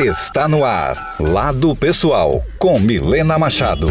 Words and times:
Está 0.00 0.46
no 0.46 0.64
ar, 0.64 1.16
Lado 1.18 1.74
Pessoal, 1.74 2.44
com 2.56 2.78
Milena 2.78 3.36
Machado. 3.36 3.88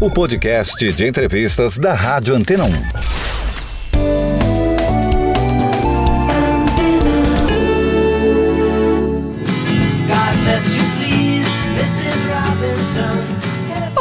O 0.00 0.10
podcast 0.10 0.90
de 0.90 1.06
entrevistas 1.06 1.76
da 1.76 1.92
Rádio 1.92 2.34
Antena 2.34 2.64
1. 2.64 3.19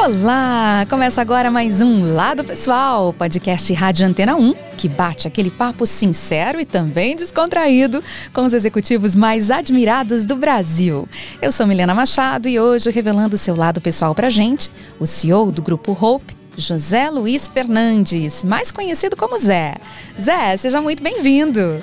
Olá! 0.09 0.87
Começa 0.89 1.21
agora 1.21 1.51
mais 1.51 1.83
um 1.83 2.15
Lado 2.15 2.43
Pessoal, 2.43 3.13
podcast 3.13 3.71
Rádio 3.73 4.07
Antena 4.07 4.35
1, 4.35 4.55
que 4.75 4.89
bate 4.89 5.27
aquele 5.27 5.51
papo 5.51 5.85
sincero 5.85 6.59
e 6.59 6.65
também 6.65 7.15
descontraído 7.15 8.03
com 8.33 8.43
os 8.43 8.51
executivos 8.51 9.15
mais 9.15 9.51
admirados 9.51 10.25
do 10.25 10.35
Brasil. 10.35 11.07
Eu 11.39 11.51
sou 11.51 11.67
Milena 11.67 11.93
Machado 11.93 12.49
e 12.49 12.59
hoje 12.59 12.89
revelando 12.89 13.37
seu 13.37 13.55
lado 13.55 13.79
pessoal 13.79 14.15
pra 14.15 14.31
gente, 14.31 14.71
o 14.99 15.05
CEO 15.05 15.51
do 15.51 15.61
Grupo 15.61 15.91
Hope, 15.91 16.35
José 16.57 17.07
Luiz 17.11 17.47
Fernandes, 17.47 18.43
mais 18.43 18.71
conhecido 18.71 19.15
como 19.15 19.39
Zé. 19.39 19.75
Zé, 20.19 20.57
seja 20.57 20.81
muito 20.81 21.03
bem-vindo. 21.03 21.79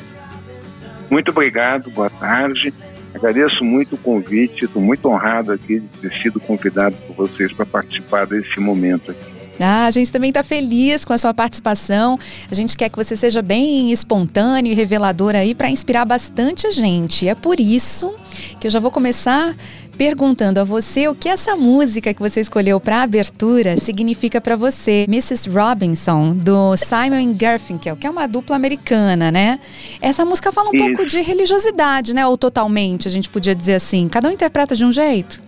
Muito 1.09 1.31
obrigado, 1.31 1.93
boa 1.93 2.11
tarde. 2.11 2.75
Agradeço 3.17 3.65
muito 3.65 3.95
o 3.95 3.99
convite, 3.99 4.67
estou 4.67 4.83
muito 4.83 5.09
honrado 5.09 5.51
aqui 5.51 5.81
de 5.81 5.89
ter 6.01 6.13
sido 6.21 6.39
convidado 6.39 6.95
por 7.07 7.17
vocês 7.17 7.51
para 7.51 7.65
participar 7.65 8.27
desse 8.27 8.61
momento 8.61 9.11
aqui. 9.11 9.36
Ah, 9.59 9.87
a 9.87 9.91
gente 9.91 10.13
também 10.13 10.31
está 10.31 10.43
feliz 10.43 11.05
com 11.05 11.13
a 11.13 11.19
sua 11.19 11.33
participação. 11.33 12.19
A 12.51 12.55
gente 12.55 12.77
quer 12.77 12.89
que 12.89 12.97
você 12.97 13.17
seja 13.17 13.43
bem 13.43 13.91
espontâneo 13.91 14.71
e 14.73 14.75
revelador 14.75 15.35
aí 15.35 15.55
para 15.55 15.71
inspirar 15.71 16.05
bastante 16.05 16.67
a 16.67 16.71
gente. 16.71 17.27
É 17.27 17.35
por 17.35 17.59
isso 17.59 18.15
que 18.61 18.67
eu 18.67 18.71
já 18.71 18.79
vou 18.79 18.91
começar 18.91 19.55
perguntando 19.97 20.61
a 20.61 20.65
você 20.65 21.09
o 21.09 21.15
que 21.15 21.29
essa 21.29 21.57
música 21.57 22.13
que 22.13 22.21
você 22.21 22.41
escolheu 22.41 22.79
para 22.79 23.03
abertura 23.03 23.77
significa 23.77 24.41
para 24.41 24.55
você, 24.55 25.07
Mrs. 25.09 25.49
Robinson, 25.49 26.35
do 26.35 26.77
Simon 26.77 27.33
Garfunkel, 27.35 27.97
que 27.97 28.07
é 28.07 28.11
uma 28.11 28.29
dupla 28.29 28.57
americana, 28.57 29.33
né? 29.33 29.59
Essa 30.01 30.25
música 30.25 30.53
fala 30.53 30.69
um 30.69 30.75
Isso. 30.75 30.85
pouco 30.85 31.07
de 31.07 31.21
religiosidade, 31.23 32.15
né? 32.15 32.27
Ou 32.27 32.37
totalmente, 32.37 33.09
a 33.09 33.11
gente 33.11 33.29
podia 33.29 33.55
dizer 33.55 33.75
assim. 33.75 34.09
Cada 34.09 34.29
um 34.29 34.33
interpreta 34.33 34.77
de 34.77 34.85
um 34.85 34.93
jeito. 34.93 35.41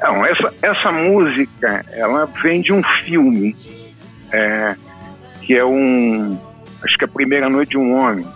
Não, 0.00 0.24
essa, 0.24 0.54
essa 0.62 0.92
música, 0.92 1.84
ela 1.92 2.26
vem 2.42 2.62
de 2.62 2.72
um 2.72 2.82
filme, 3.04 3.54
é, 4.32 4.74
que 5.42 5.54
é 5.54 5.64
um, 5.64 6.38
acho 6.82 6.96
que 6.96 7.04
é 7.04 7.08
a 7.08 7.10
Primeira 7.10 7.48
Noite 7.48 7.70
de 7.70 7.78
um 7.78 7.94
Homem. 7.96 8.26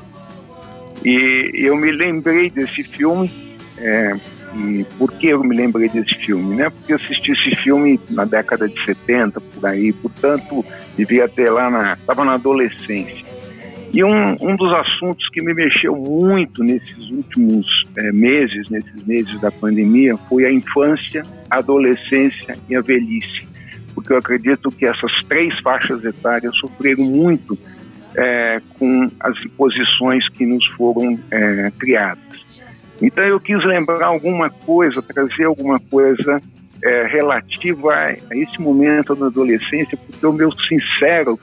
E 1.04 1.52
eu 1.54 1.76
me 1.76 1.90
lembrei 1.90 2.50
desse 2.50 2.82
filme 2.82 3.30
é, 3.78 4.14
e 4.56 4.84
por 4.98 5.12
que 5.12 5.28
eu 5.28 5.42
me 5.42 5.56
lembrei 5.56 5.88
desse 5.88 6.14
filme? 6.14 6.54
Né? 6.54 6.70
Porque 6.70 6.92
eu 6.92 6.96
assisti 6.96 7.32
esse 7.32 7.56
filme 7.56 7.98
na 8.10 8.24
década 8.24 8.68
de 8.68 8.84
70, 8.84 9.40
por 9.40 9.66
aí, 9.66 9.92
portanto, 9.92 10.64
devia 10.96 11.28
ter 11.28 11.50
lá 11.50 11.68
na. 11.68 11.94
estava 11.94 12.24
na 12.24 12.34
adolescência. 12.34 13.23
E 13.94 14.02
um, 14.02 14.36
um 14.42 14.56
dos 14.56 14.74
assuntos 14.74 15.28
que 15.28 15.40
me 15.40 15.54
mexeu 15.54 15.94
muito 15.94 16.64
nesses 16.64 17.08
últimos 17.10 17.84
é, 17.96 18.10
meses, 18.10 18.68
nesses 18.68 19.04
meses 19.04 19.40
da 19.40 19.52
pandemia, 19.52 20.16
foi 20.28 20.44
a 20.44 20.52
infância, 20.52 21.22
a 21.48 21.58
adolescência 21.58 22.56
e 22.68 22.74
a 22.74 22.80
velhice. 22.80 23.46
Porque 23.94 24.12
eu 24.12 24.18
acredito 24.18 24.68
que 24.72 24.84
essas 24.84 25.12
três 25.28 25.56
faixas 25.60 26.04
etárias 26.04 26.56
sofreram 26.58 27.04
muito 27.04 27.56
é, 28.16 28.60
com 28.76 29.08
as 29.20 29.44
imposições 29.44 30.28
que 30.28 30.44
nos 30.44 30.66
foram 30.70 31.16
é, 31.30 31.68
criadas. 31.78 32.20
Então 33.00 33.22
eu 33.22 33.38
quis 33.38 33.64
lembrar 33.64 34.06
alguma 34.06 34.50
coisa, 34.50 35.00
trazer 35.02 35.44
alguma 35.44 35.78
coisa 35.78 36.40
é, 36.84 37.06
relativa 37.06 37.94
a, 37.94 38.08
a, 38.08 38.36
esse 38.36 38.60
momento 38.60 39.14
da 39.14 39.26
adolescência, 39.26 39.96
porque 39.96 40.26
o 40.26 40.32
meu 40.32 40.50
sincero 40.62 41.38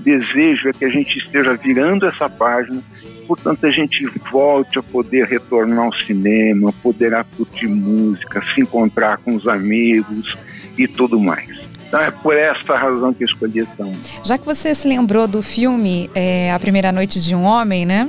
desejo 0.00 0.68
é 0.68 0.72
que 0.72 0.84
a 0.84 0.88
gente 0.88 1.18
esteja 1.18 1.54
virando 1.54 2.06
essa 2.06 2.28
página, 2.28 2.82
portanto 3.26 3.66
a 3.66 3.70
gente 3.70 4.06
volte 4.30 4.78
a 4.78 4.82
poder 4.82 5.26
retornar 5.26 5.86
ao 5.86 5.94
cinema, 6.00 6.72
poder 6.82 7.12
curtir 7.36 7.66
música, 7.66 8.42
se 8.54 8.60
encontrar 8.60 9.18
com 9.18 9.34
os 9.34 9.46
amigos 9.46 10.36
e 10.76 10.86
tudo 10.86 11.18
mais. 11.20 11.48
Então 11.88 12.00
é 12.00 12.10
por 12.10 12.36
essa 12.36 12.76
razão 12.76 13.14
que 13.14 13.24
eu 13.24 13.26
escolhi 13.26 13.60
essa. 13.60 13.90
Já 14.24 14.36
que 14.36 14.44
você 14.44 14.74
se 14.74 14.86
lembrou 14.86 15.26
do 15.26 15.42
filme 15.42 16.10
é, 16.14 16.52
A 16.52 16.58
Primeira 16.58 16.92
Noite 16.92 17.20
de 17.20 17.34
um 17.34 17.44
Homem, 17.44 17.86
né? 17.86 18.08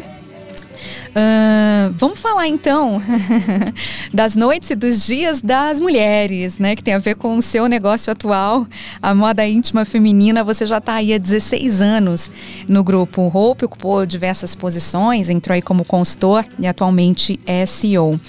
Uh, 1.10 1.92
vamos 1.94 2.20
falar 2.20 2.48
então 2.48 3.02
das 4.14 4.36
noites 4.36 4.70
e 4.70 4.76
dos 4.76 5.06
dias 5.06 5.42
das 5.42 5.80
mulheres, 5.80 6.60
né? 6.60 6.76
Que 6.76 6.84
tem 6.84 6.94
a 6.94 7.00
ver 7.00 7.16
com 7.16 7.38
o 7.38 7.42
seu 7.42 7.68
negócio 7.68 8.12
atual, 8.12 8.68
a 9.02 9.16
moda 9.16 9.46
íntima 9.48 9.86
feminina. 9.86 10.44
Você 10.44 10.66
já 10.66 10.78
está 10.78 10.96
aí 10.96 11.14
há 11.14 11.18
16 11.18 11.82
anos 11.82 12.32
no 12.68 12.84
grupo 12.84 13.32
Hope, 13.34 13.66
ocupou 13.66 14.06
diversas 14.06 14.54
posições, 14.54 15.30
entrou 15.30 15.56
aí 15.56 15.62
como 15.62 15.84
consultor 15.84 16.46
e 16.60 16.68
atualmente 16.68 17.40
é 17.46 17.66
CEO. 17.66 18.14
Uh, 18.14 18.20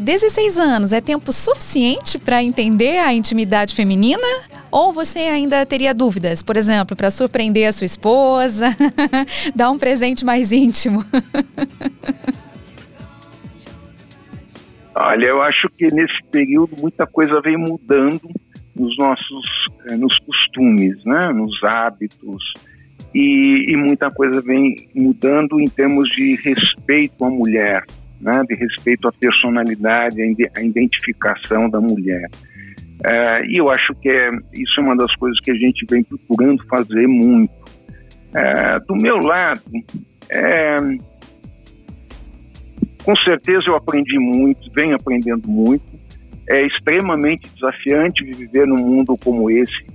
16 0.00 0.58
anos 0.58 0.92
é 0.92 1.00
tempo 1.00 1.32
suficiente 1.32 2.18
para 2.18 2.42
entender 2.42 2.98
a 2.98 3.12
intimidade 3.12 3.74
feminina? 3.74 4.26
Ou 4.70 4.90
você 4.90 5.18
ainda 5.18 5.66
teria 5.66 5.92
dúvidas, 5.92 6.42
por 6.42 6.56
exemplo, 6.56 6.96
para 6.96 7.10
surpreender 7.10 7.68
a 7.68 7.72
sua 7.72 7.84
esposa, 7.84 8.74
dar 9.54 9.70
um 9.70 9.78
presente 9.78 10.24
mais 10.24 10.50
íntimo? 10.50 11.04
Olha, 14.94 15.26
eu 15.26 15.40
acho 15.40 15.68
que 15.70 15.86
nesse 15.86 16.22
período 16.30 16.76
muita 16.80 17.06
coisa 17.06 17.40
vem 17.40 17.56
mudando 17.56 18.20
nos 18.74 18.96
nossos 18.98 19.46
eh, 19.88 19.96
nos 19.96 20.16
costumes, 20.18 21.02
né? 21.04 21.28
nos 21.32 21.62
hábitos, 21.64 22.52
e, 23.14 23.72
e, 23.72 23.76
muita 23.76 24.10
coisa 24.10 24.40
vem 24.40 24.74
mudando 24.94 25.60
em 25.60 25.66
termos 25.66 26.08
de 26.10 26.34
respeito 26.36 27.24
à 27.24 27.30
mulher, 27.30 27.84
né? 28.20 28.42
de 28.48 28.54
respeito 28.54 29.06
à 29.06 29.12
personalidade, 29.12 30.22
à 30.56 30.62
identificação 30.62 31.68
da 31.68 31.80
mulher. 31.80 32.30
É, 33.04 33.44
e 33.46 33.56
eu 33.56 33.70
acho 33.70 33.94
que 33.96 34.08
é, 34.08 34.30
isso 34.54 34.78
é 34.78 34.82
uma 34.82 34.96
das 34.96 35.14
coisas 35.16 35.38
que 35.40 35.50
a 35.50 35.54
gente 35.54 35.84
vem 35.90 36.04
procurando 36.04 36.64
fazer 36.66 37.06
muito. 37.06 37.52
É, 38.34 38.78
do 38.80 38.94
meu 38.94 39.18
lado, 39.18 39.60
com 43.04 43.14
certeza 43.16 43.64
eu 43.66 43.76
aprendi 43.76 44.18
muito, 44.18 44.70
venho 44.74 44.96
aprendendo 44.96 45.48
muito. 45.48 45.84
É 46.48 46.66
extremamente 46.66 47.48
desafiante 47.54 48.24
viver 48.24 48.66
num 48.66 48.76
mundo 48.76 49.14
como 49.22 49.50
esse, 49.50 49.86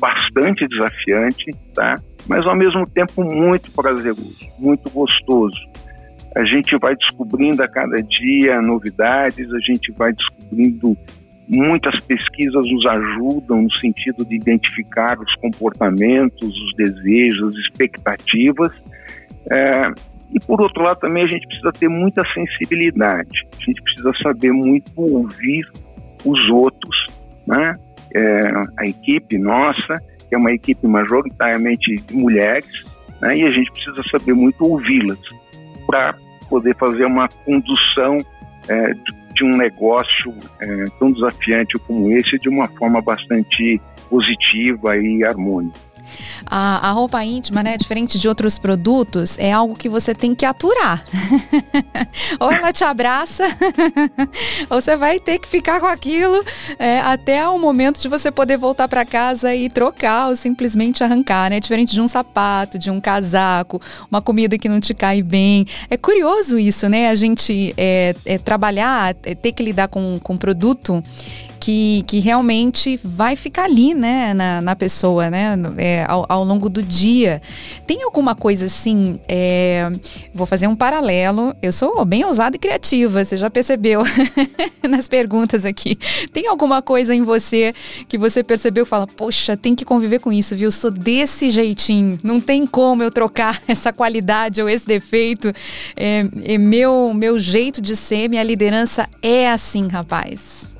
bastante 0.00 0.66
desafiante, 0.66 1.50
tá? 1.74 1.96
Mas 2.26 2.46
ao 2.46 2.56
mesmo 2.56 2.86
tempo 2.86 3.22
muito 3.22 3.70
prazeroso, 3.72 4.46
muito 4.58 4.88
gostoso. 4.90 5.56
A 6.36 6.44
gente 6.44 6.76
vai 6.78 6.96
descobrindo 6.96 7.62
a 7.62 7.68
cada 7.68 8.02
dia 8.02 8.60
novidades, 8.60 9.52
a 9.52 9.58
gente 9.60 9.92
vai 9.92 10.12
descobrindo 10.12 10.96
Muitas 11.46 12.00
pesquisas 12.00 12.66
nos 12.66 12.86
ajudam 12.86 13.62
no 13.62 13.76
sentido 13.76 14.24
de 14.24 14.36
identificar 14.36 15.18
os 15.20 15.34
comportamentos, 15.36 16.48
os 16.48 16.74
desejos, 16.74 17.50
as 17.50 17.56
expectativas. 17.56 18.72
É, 19.52 19.92
e 20.32 20.40
por 20.40 20.60
outro 20.60 20.82
lado 20.82 20.98
também 21.00 21.24
a 21.24 21.28
gente 21.28 21.46
precisa 21.46 21.72
ter 21.72 21.88
muita 21.88 22.22
sensibilidade. 22.32 23.46
A 23.60 23.64
gente 23.64 23.82
precisa 23.82 24.12
saber 24.22 24.52
muito 24.52 24.90
ouvir 24.96 25.64
os 26.24 26.48
outros, 26.50 27.06
né? 27.46 27.76
É, 28.14 28.40
a 28.78 28.86
equipe 28.86 29.38
nossa, 29.38 29.96
que 30.28 30.34
é 30.34 30.38
uma 30.38 30.52
equipe 30.52 30.86
majoritariamente 30.86 31.96
de 31.96 32.14
mulheres, 32.14 32.84
né? 33.20 33.36
e 33.36 33.44
a 33.44 33.50
gente 33.50 33.70
precisa 33.72 34.02
saber 34.10 34.34
muito 34.34 34.64
ouvi-las 34.64 35.18
para 35.86 36.14
poder 36.48 36.76
fazer 36.76 37.06
uma 37.06 37.28
condução 37.44 38.18
é, 38.68 38.92
de 39.34 39.44
um 39.44 39.56
negócio 39.56 40.32
é, 40.60 40.84
tão 40.98 41.10
desafiante 41.12 41.78
como 41.86 42.10
esse 42.12 42.38
de 42.38 42.48
uma 42.48 42.68
forma 42.68 43.02
bastante 43.02 43.80
positiva 44.08 44.96
e 44.96 45.24
harmônica. 45.24 45.78
A, 46.46 46.88
a, 46.88 46.92
roupa 46.92 47.24
íntima, 47.24 47.62
né, 47.62 47.76
diferente 47.76 48.18
de 48.18 48.28
outros 48.28 48.58
produtos, 48.58 49.38
é 49.38 49.52
algo 49.52 49.74
que 49.74 49.88
você 49.88 50.14
tem 50.14 50.34
que 50.34 50.44
aturar. 50.44 51.04
ou 52.38 52.52
ela 52.52 52.72
te 52.72 52.84
abraça, 52.84 53.44
ou 54.70 54.80
você 54.80 54.96
vai 54.96 55.18
ter 55.18 55.38
que 55.38 55.48
ficar 55.48 55.80
com 55.80 55.86
aquilo 55.86 56.44
é, 56.78 57.00
até 57.00 57.48
o 57.48 57.58
momento 57.58 58.00
de 58.00 58.08
você 58.08 58.30
poder 58.30 58.56
voltar 58.56 58.88
para 58.88 59.04
casa 59.04 59.54
e 59.54 59.68
trocar 59.68 60.28
ou 60.28 60.36
simplesmente 60.36 61.02
arrancar, 61.02 61.50
né? 61.50 61.60
Diferente 61.60 61.92
de 61.92 62.00
um 62.00 62.08
sapato, 62.08 62.78
de 62.78 62.90
um 62.90 63.00
casaco, 63.00 63.80
uma 64.10 64.20
comida 64.20 64.58
que 64.58 64.68
não 64.68 64.80
te 64.80 64.94
cai 64.94 65.22
bem. 65.22 65.66
É 65.88 65.96
curioso 65.96 66.58
isso, 66.58 66.88
né? 66.88 67.08
A 67.08 67.14
gente 67.14 67.74
é, 67.76 68.14
é 68.24 68.38
trabalhar, 68.38 69.16
é 69.22 69.34
ter 69.34 69.52
que 69.52 69.62
lidar 69.62 69.88
com, 69.88 70.18
com 70.22 70.36
produto 70.36 71.02
que, 71.64 72.04
que 72.06 72.20
realmente 72.20 73.00
vai 73.02 73.36
ficar 73.36 73.64
ali, 73.64 73.94
né, 73.94 74.34
na, 74.34 74.60
na 74.60 74.76
pessoa, 74.76 75.30
né, 75.30 75.56
é, 75.78 76.04
ao, 76.06 76.26
ao, 76.28 76.44
longo 76.44 76.68
do 76.68 76.82
dia. 76.82 77.40
Tem 77.86 78.02
alguma 78.02 78.34
coisa 78.34 78.66
assim, 78.66 79.18
é, 79.26 79.90
vou 80.34 80.46
fazer 80.46 80.66
um 80.66 80.76
paralelo, 80.76 81.56
eu 81.62 81.72
sou 81.72 82.04
bem 82.04 82.22
ousada 82.22 82.56
e 82.56 82.58
criativa, 82.58 83.24
você 83.24 83.38
já 83.38 83.48
percebeu 83.48 84.02
nas 84.86 85.08
perguntas 85.08 85.64
aqui. 85.64 85.98
Tem 86.34 86.48
alguma 86.48 86.82
coisa 86.82 87.14
em 87.14 87.22
você 87.22 87.74
que 88.08 88.18
você 88.18 88.44
percebeu 88.44 88.84
e 88.84 88.86
fala, 88.86 89.06
poxa, 89.06 89.56
tem 89.56 89.74
que 89.74 89.86
conviver 89.86 90.18
com 90.18 90.30
isso, 90.30 90.54
viu? 90.54 90.70
Sou 90.70 90.90
desse 90.90 91.48
jeitinho, 91.48 92.20
não 92.22 92.42
tem 92.42 92.66
como 92.66 93.02
eu 93.02 93.10
trocar 93.10 93.62
essa 93.66 93.90
qualidade 93.90 94.60
ou 94.60 94.68
esse 94.68 94.86
defeito. 94.86 95.50
É, 95.96 96.26
é 96.44 96.58
meu, 96.58 97.14
meu 97.14 97.38
jeito 97.38 97.80
de 97.80 97.96
ser, 97.96 98.28
minha 98.28 98.42
liderança 98.42 99.08
é 99.22 99.50
assim, 99.50 99.88
rapaz. 99.88 100.73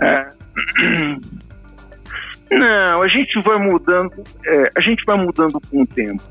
É. 0.00 0.28
Não, 2.52 3.02
a 3.02 3.08
gente 3.08 3.40
vai 3.42 3.58
mudando, 3.58 4.24
é, 4.44 4.68
a 4.76 4.80
gente 4.80 5.04
vai 5.06 5.16
mudando 5.16 5.60
com 5.70 5.82
o 5.82 5.86
tempo. 5.86 6.22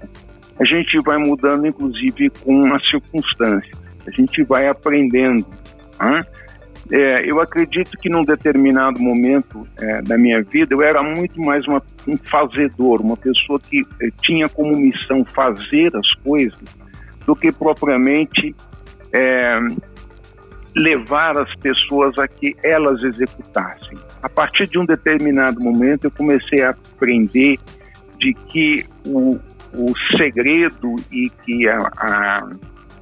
A 0.60 0.66
gente 0.66 1.02
vai 1.02 1.18
mudando, 1.18 1.66
inclusive, 1.66 2.30
com 2.44 2.74
as 2.74 2.84
circunstâncias. 2.90 3.82
A 4.06 4.12
gente 4.12 4.44
vai 4.44 4.68
aprendendo. 4.68 5.48
Né? 6.00 6.22
É, 6.92 7.30
eu 7.30 7.40
acredito 7.40 7.98
que 7.98 8.10
num 8.10 8.24
determinado 8.24 9.00
momento 9.00 9.66
é, 9.80 10.02
da 10.02 10.18
minha 10.18 10.42
vida 10.42 10.74
eu 10.74 10.82
era 10.82 11.02
muito 11.04 11.40
mais 11.40 11.66
uma, 11.68 11.82
um 12.08 12.18
fazedor, 12.18 13.02
uma 13.02 13.16
pessoa 13.16 13.60
que 13.60 13.80
é, 14.02 14.10
tinha 14.22 14.50
como 14.50 14.76
missão 14.76 15.24
fazer 15.24 15.96
as 15.96 16.14
coisas 16.16 16.60
do 17.26 17.36
que 17.36 17.52
propriamente 17.52 18.56
é, 19.14 19.58
levar 20.80 21.38
as 21.38 21.54
pessoas 21.56 22.18
a 22.18 22.28
que 22.28 22.56
elas 22.64 23.04
executassem. 23.04 23.98
A 24.22 24.30
partir 24.30 24.68
de 24.68 24.80
um 24.80 24.86
determinado 24.86 25.60
momento 25.60 26.06
eu 26.06 26.12
comecei 26.12 26.64
a 26.64 26.70
aprender 26.70 27.58
de 28.18 28.34
que 28.34 28.86
o, 29.06 29.38
o 29.74 29.94
segredo 30.18 30.96
e 31.12 31.30
que 31.30 31.68
a, 31.68 31.78
a 31.78 32.50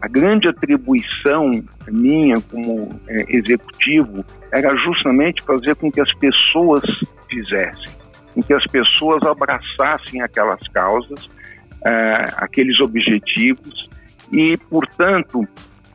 a 0.01 0.07
grande 0.07 0.47
atribuição 0.47 1.51
minha 1.87 2.39
como 2.51 2.87
é, 3.07 3.25
executivo 3.35 4.23
era 4.51 4.75
justamente 4.77 5.43
fazer 5.43 5.75
com 5.75 5.91
que 5.91 5.99
as 5.99 6.13
pessoas 6.15 6.83
fizessem, 7.29 7.89
com 8.33 8.43
que 8.43 8.53
as 8.53 8.63
pessoas 8.67 9.21
abraçassem 9.23 10.21
aquelas 10.21 10.67
causas, 10.67 11.29
é, 11.83 12.25
aqueles 12.37 12.79
objetivos 12.79 13.89
e, 14.31 14.57
portanto, 14.69 15.47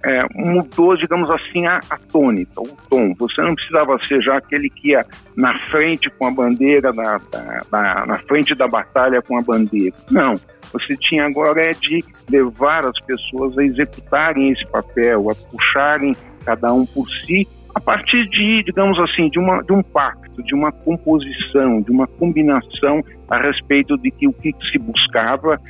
é, 0.05 0.25
mudou, 0.35 0.97
digamos 0.97 1.31
assim, 1.31 1.67
a, 1.67 1.81
a, 1.91 1.99
tônica, 1.99 2.61
o 2.61 2.69
tom. 2.89 3.15
Você 3.19 3.43
não 3.43 3.55
precisava 3.55 3.99
ser 4.05 4.21
já 4.21 4.37
aquele 4.37 4.69
que 4.69 4.91
ia 4.91 5.05
na 5.37 5.57
frente 5.69 6.11
com 6.11 6.27
a 6.27 6.31
bandeira, 6.31 6.93
na, 6.93 8.17
frente 8.27 8.55
da 8.55 8.67
batalha 8.67 9.23
com 9.23 9.39
a 9.39 9.43
bandeira. 9.43 9.95
Não 10.11 10.35
você 10.73 10.97
tinha 10.97 11.27
agora 11.27 11.63
é 11.63 11.73
de 11.73 12.03
levar 12.31 12.85
as 12.85 12.99
pessoas 13.05 13.57
a 13.59 13.63
executarem 13.63 14.51
esse 14.51 14.67
papel, 14.69 15.31
a 15.31 15.35
puxarem 15.51 16.17
cada 16.45 16.73
um 16.73 16.85
por 16.87 17.09
si, 17.09 17.47
a 17.75 17.81
partir 17.81 18.29
de, 18.29 18.63
digamos 18.65 18.99
assim, 18.99 19.25
de, 19.25 19.39
uma, 19.39 19.63
de 19.63 19.73
um 19.73 19.83
pacto, 19.83 20.43
de 20.43 20.55
uma 20.55 20.73
composição, 20.73 21.81
de 21.81 21.91
uma 21.91 22.07
combinação 22.07 23.03
a 23.31 23.39
respeito 23.39 23.97
de 23.99 24.11
que 24.11 24.27
o 24.27 24.33
que 24.33 24.55
se 24.71 24.79
buscava, 24.79 25.61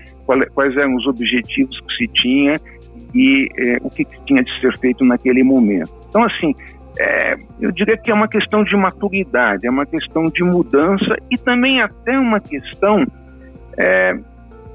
quais 0.54 0.76
eram 0.76 0.96
os 0.96 1.06
objetivos 1.06 1.80
que 1.80 1.94
se 1.96 2.08
tinha 2.08 2.60
e 3.14 3.48
é, 3.56 3.78
o 3.82 3.90
que 3.90 4.04
tinha 4.26 4.42
de 4.42 4.60
ser 4.60 4.76
feito 4.78 5.04
naquele 5.04 5.42
momento. 5.42 5.92
Então, 6.08 6.24
assim, 6.24 6.54
é, 6.98 7.36
eu 7.60 7.70
diria 7.72 7.96
que 7.96 8.10
é 8.10 8.14
uma 8.14 8.28
questão 8.28 8.62
de 8.62 8.76
maturidade, 8.76 9.66
é 9.66 9.70
uma 9.70 9.86
questão 9.86 10.24
de 10.24 10.42
mudança 10.44 11.16
e 11.30 11.38
também 11.38 11.80
até 11.80 12.18
uma 12.18 12.40
questão 12.40 13.00
é, 13.78 14.14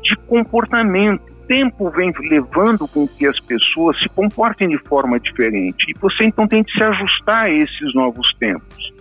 de 0.01 0.16
comportamento. 0.28 1.38
Tempo 1.48 1.89
vem 1.92 2.12
levando 2.19 2.86
com 2.89 3.07
que 3.07 3.25
as 3.25 3.39
pessoas 3.39 3.98
se 4.00 4.10
comportem 4.10 4.68
de 4.68 4.78
forma 4.80 5.18
diferente 5.18 5.78
e 5.88 5.98
você 5.98 6.25
então 6.25 6.45
tem 6.45 6.62
que 6.62 6.72
se 6.74 6.84
ajustar 6.84 7.45
a 7.45 7.50
esses 7.50 7.95
novos 7.95 8.34
tempos. 8.38 8.96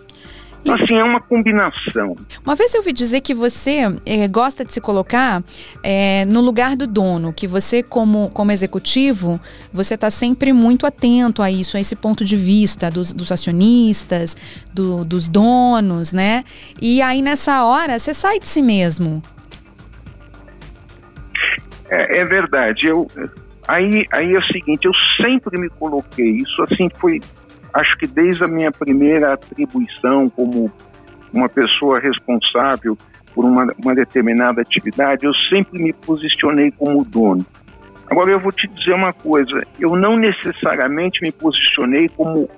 Então, 0.67 0.85
assim, 0.85 0.97
é 0.97 1.05
uma 1.05 1.21
combinação. 1.21 2.17
Uma 2.45 2.57
vez 2.57 2.75
eu 2.75 2.81
ouvi 2.81 2.93
dizer 2.93 3.21
que 3.21 3.33
você 3.33 3.83
é, 4.05 4.27
gosta 4.27 4.65
de 4.65 4.73
se 4.73 4.81
colocar 4.81 5.43
é, 5.81 6.25
no 6.25 6.41
lugar 6.41 6.77
do 6.77 6.89
dono, 6.89 7.33
que 7.33 7.47
você, 7.47 7.85
como, 7.85 8.31
como 8.31 8.51
executivo, 8.51 9.41
você 9.73 9.95
está 9.95 10.11
sempre 10.11 10.53
muito 10.53 10.85
atento 10.85 11.41
a 11.41 11.51
isso, 11.51 11.77
a 11.77 11.81
esse 11.81 11.95
ponto 11.95 12.25
de 12.25 12.37
vista 12.37 12.91
dos, 12.91 13.15
dos 13.15 13.31
acionistas, 13.31 14.37
do, 14.75 15.05
dos 15.05 15.29
donos, 15.29 16.13
né? 16.13 16.43
E 16.83 17.01
aí, 17.01 17.23
nessa 17.23 17.65
hora, 17.65 17.97
você 17.97 18.13
sai 18.13 18.41
de 18.41 18.49
si 18.49 18.61
mesmo. 18.61 19.23
É, 21.89 22.23
é, 22.23 22.25
verdade. 22.25 22.89
Eu, 22.89 23.07
aí, 23.69 24.05
aí 24.13 24.35
é 24.35 24.39
o 24.39 24.47
seguinte, 24.47 24.85
eu 24.85 24.93
sempre 25.21 25.61
me 25.61 25.69
coloquei, 25.69 26.39
isso 26.39 26.61
assim 26.65 26.89
foi, 26.97 27.21
acho 27.77 27.97
que 27.99 28.07
desde 28.07 28.45
a 28.45 28.49
minha 28.49 28.71
primeira 28.71 29.35
atribuição 29.35 30.29
como 30.31 30.71
uma 31.33 31.49
pessoa 31.49 32.01
responsável 32.01 32.97
por 33.35 33.45
uma, 33.45 33.67
uma 33.83 33.95
determinada 33.95 34.63
atividade, 34.63 35.27
eu 35.27 35.35
sempre 35.49 35.83
me 35.83 35.93
posicionei 35.93 36.71
como 36.71 37.05
dono. 37.05 37.45
Agora 38.11 38.31
eu 38.31 38.39
vou 38.39 38.53
te 38.53 38.67
dizer 38.69 38.95
uma 38.95 39.13
coisa, 39.13 39.59
eu 39.79 39.97
não 39.97 40.15
necessariamente 40.15 41.21
me 41.23 41.33
posicionei 41.33 42.09
como 42.09 42.49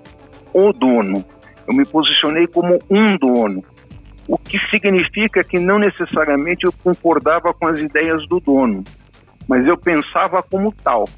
o 0.53 0.73
dono, 0.73 1.25
eu 1.67 1.75
me 1.75 1.85
posicionei 1.85 2.47
como 2.47 2.79
um 2.91 3.17
dono. 3.17 3.65
O 4.29 4.37
que 4.37 4.59
significa 4.71 5.43
que 5.43 5.59
não 5.59 5.79
necessariamente 5.79 6.67
eu 6.67 6.73
concordava 6.73 7.53
com 7.55 7.67
as 7.67 7.81
ideias 7.81 8.27
do 8.29 8.39
dono 8.39 8.85
mas 9.49 9.67
eu 9.67 9.77
pensava 9.79 10.43
como 10.43 10.71
tal. 10.71 11.09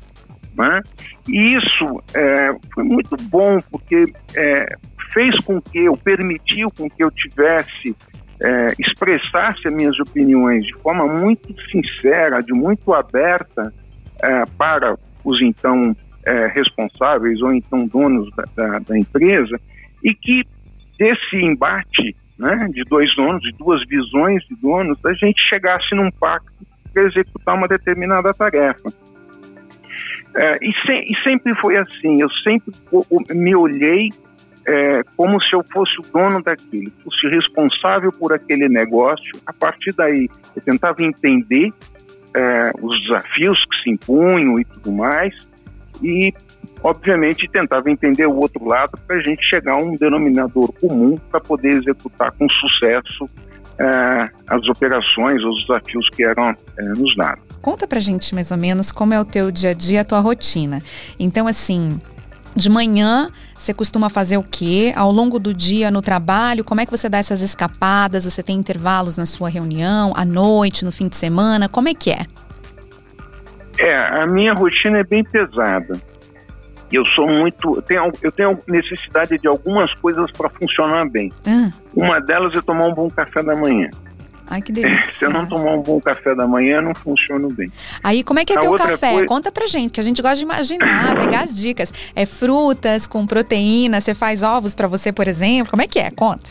Né? 0.61 0.83
E 1.27 1.57
isso 1.57 2.03
é, 2.15 2.53
foi 2.75 2.85
muito 2.85 3.17
bom, 3.17 3.63
porque 3.71 4.13
é, 4.37 4.77
fez 5.11 5.35
com 5.41 5.59
que 5.59 5.79
eu, 5.87 5.97
permitiu 5.97 6.71
com 6.71 6.89
que 6.91 7.03
eu 7.03 7.11
tivesse, 7.11 7.97
é, 8.43 8.75
expressasse 8.79 9.67
as 9.67 9.73
minhas 9.73 9.99
opiniões 9.99 10.67
de 10.67 10.75
forma 10.83 11.07
muito 11.07 11.55
sincera, 11.71 12.43
de 12.43 12.53
muito 12.53 12.93
aberta 12.93 13.73
é, 14.23 14.45
para 14.59 14.99
os 15.25 15.41
então 15.41 15.97
é, 16.27 16.47
responsáveis 16.49 17.41
ou 17.41 17.55
então 17.55 17.87
donos 17.87 18.29
da, 18.37 18.45
da, 18.55 18.79
da, 18.81 18.99
empresa, 18.99 19.59
e 20.05 20.15
que 20.15 20.45
desse 20.99 21.37
embate 21.37 22.15
né, 22.39 22.69
de 22.71 22.85
dois 22.85 23.15
donos, 23.17 23.41
de 23.41 23.53
duas 23.53 23.83
visões 23.87 24.43
de 24.47 24.57
donos, 24.57 24.99
a 25.07 25.15
gente 25.15 25.41
chegasse 25.49 25.95
num 25.95 26.11
pacto 26.11 26.53
para 26.93 27.05
executar 27.05 27.55
uma 27.55 27.67
determinada 27.67 28.35
tarefa. 28.35 28.93
É, 30.35 30.59
e, 30.63 30.73
se, 30.83 30.93
e, 30.93 31.15
sempre 31.25 31.53
foi 31.61 31.77
assim, 31.77 32.21
eu 32.21 32.31
sempre 32.31 32.73
me 33.31 33.55
olhei 33.55 34.11
é, 34.67 35.03
como 35.17 35.41
se 35.43 35.55
eu 35.55 35.65
fosse 35.73 35.99
o 35.99 36.13
dono 36.13 36.43
daquilo, 36.43 36.93
fosse 37.03 37.27
responsável 37.29 38.13
por 38.13 38.33
aquele 38.33 38.69
negócio. 38.69 39.33
A 39.47 39.53
partir 39.53 39.93
daí, 39.95 40.29
eu 40.55 40.63
tentava 40.63 41.03
entender 41.03 41.73
é, 42.37 42.71
os 42.81 43.01
desafios 43.03 43.61
que 43.71 43.79
se 43.79 43.91
impunham 43.91 44.59
e 44.61 44.65
tudo 44.65 44.93
mais, 44.93 45.35
e, 46.03 46.33
obviamente, 46.83 47.49
tentava 47.51 47.91
entender 47.91 48.27
o 48.27 48.37
outro 48.37 48.65
lado 48.65 48.93
para 49.07 49.17
a 49.17 49.23
gente 49.23 49.43
chegar 49.49 49.75
a 49.75 49.83
um 49.83 49.97
denominador 49.97 50.73
comum 50.81 51.17
para 51.31 51.41
poder 51.41 51.71
executar 51.71 52.31
com 52.33 52.47
sucesso 52.49 53.25
é, 53.79 54.31
as 54.47 54.69
operações, 54.69 55.43
os 55.43 55.67
desafios 55.67 56.09
que 56.11 56.25
eram 56.25 56.55
é, 56.77 56.83
nos 56.91 57.17
dados. 57.17 57.50
Conta 57.61 57.87
pra 57.87 57.99
gente 58.01 58.35
mais 58.35 58.51
ou 58.51 58.57
menos 58.57 58.91
como 58.91 59.13
é 59.15 59.21
o 59.21 59.25
teu 59.25 59.51
dia 59.51 59.71
a 59.71 59.75
dia, 59.75 60.01
a 60.01 60.05
tua 60.05 60.21
rotina. 60.21 60.81
Então, 61.19 61.47
assim, 61.47 62.01
de 62.57 62.71
manhã, 62.71 63.31
você 63.55 63.75
costuma 63.75 64.09
fazer 64.09 64.37
o 64.37 64.43
quê? 64.43 64.93
Ao 64.97 65.13
longo 65.13 65.39
do 65.39 65.53
dia 65.53 65.91
no 65.91 66.01
trabalho, 66.01 66.65
como 66.65 66.81
é 66.81 66.87
que 66.87 66.91
você 66.91 67.09
dá 67.09 67.19
essas 67.19 67.43
escapadas? 67.43 68.25
Você 68.25 68.43
tem 68.43 68.57
intervalos 68.57 69.17
na 69.17 69.27
sua 69.27 69.49
reunião, 69.49 70.13
à 70.17 70.25
noite, 70.25 70.85
no 70.85 70.93
fim 70.93 71.09
de 71.09 71.17
semana? 71.17 71.69
Como 71.69 71.89
é 71.89 71.95
que 71.95 72.11
é? 72.11 72.27
É, 73.79 74.23
a 74.23 74.27
minha 74.27 74.53
rotina 74.53 74.99
é 74.99 75.05
bem 75.05 75.25
pesada 75.25 76.01
eu 76.93 77.05
sou 77.05 77.27
muito. 77.27 77.77
Eu 77.77 77.83
tenho, 77.83 78.13
eu 78.23 78.33
tenho 78.33 78.59
necessidade 78.67 79.39
de 79.39 79.47
algumas 79.47 79.93
coisas 80.01 80.31
para 80.33 80.49
funcionar 80.51 81.09
bem. 81.09 81.33
Ah. 81.47 81.71
Uma 81.95 82.21
delas 82.21 82.57
é 82.57 82.61
tomar 82.61 82.87
um 82.87 82.95
bom 82.95 83.09
café 83.09 83.43
da 83.43 83.55
manhã. 83.55 83.89
Ai, 84.51 84.61
que 84.61 84.73
delícia. 84.73 85.13
Se 85.17 85.25
eu 85.25 85.31
não 85.31 85.47
tomar 85.47 85.75
um 85.75 85.81
bom 85.81 86.01
café 86.01 86.35
da 86.35 86.47
manhã, 86.47 86.83
não 86.83 86.93
funciona 86.93 87.49
bem. 87.53 87.71
Aí, 88.03 88.25
como 88.25 88.41
é 88.41 88.45
que 88.45 88.53
é 88.53 88.57
a 88.57 88.61
teu 88.61 88.75
café? 88.75 89.13
Coisa... 89.13 89.27
Conta 89.27 89.53
pra 89.53 89.69
gente, 89.69 89.93
que 89.93 90.01
a 90.01 90.03
gente 90.03 90.21
gosta 90.21 90.37
de 90.37 90.43
imaginar, 90.43 91.17
pegar 91.17 91.43
as 91.43 91.57
dicas. 91.57 91.93
É 92.17 92.27
frutas 92.27 93.07
com 93.07 93.25
proteína, 93.27 94.01
você 94.01 94.13
faz 94.13 94.43
ovos 94.43 94.75
para 94.75 94.89
você, 94.89 95.13
por 95.13 95.29
exemplo? 95.29 95.71
Como 95.71 95.83
é 95.83 95.87
que 95.87 96.01
é? 96.01 96.11
Conta. 96.11 96.51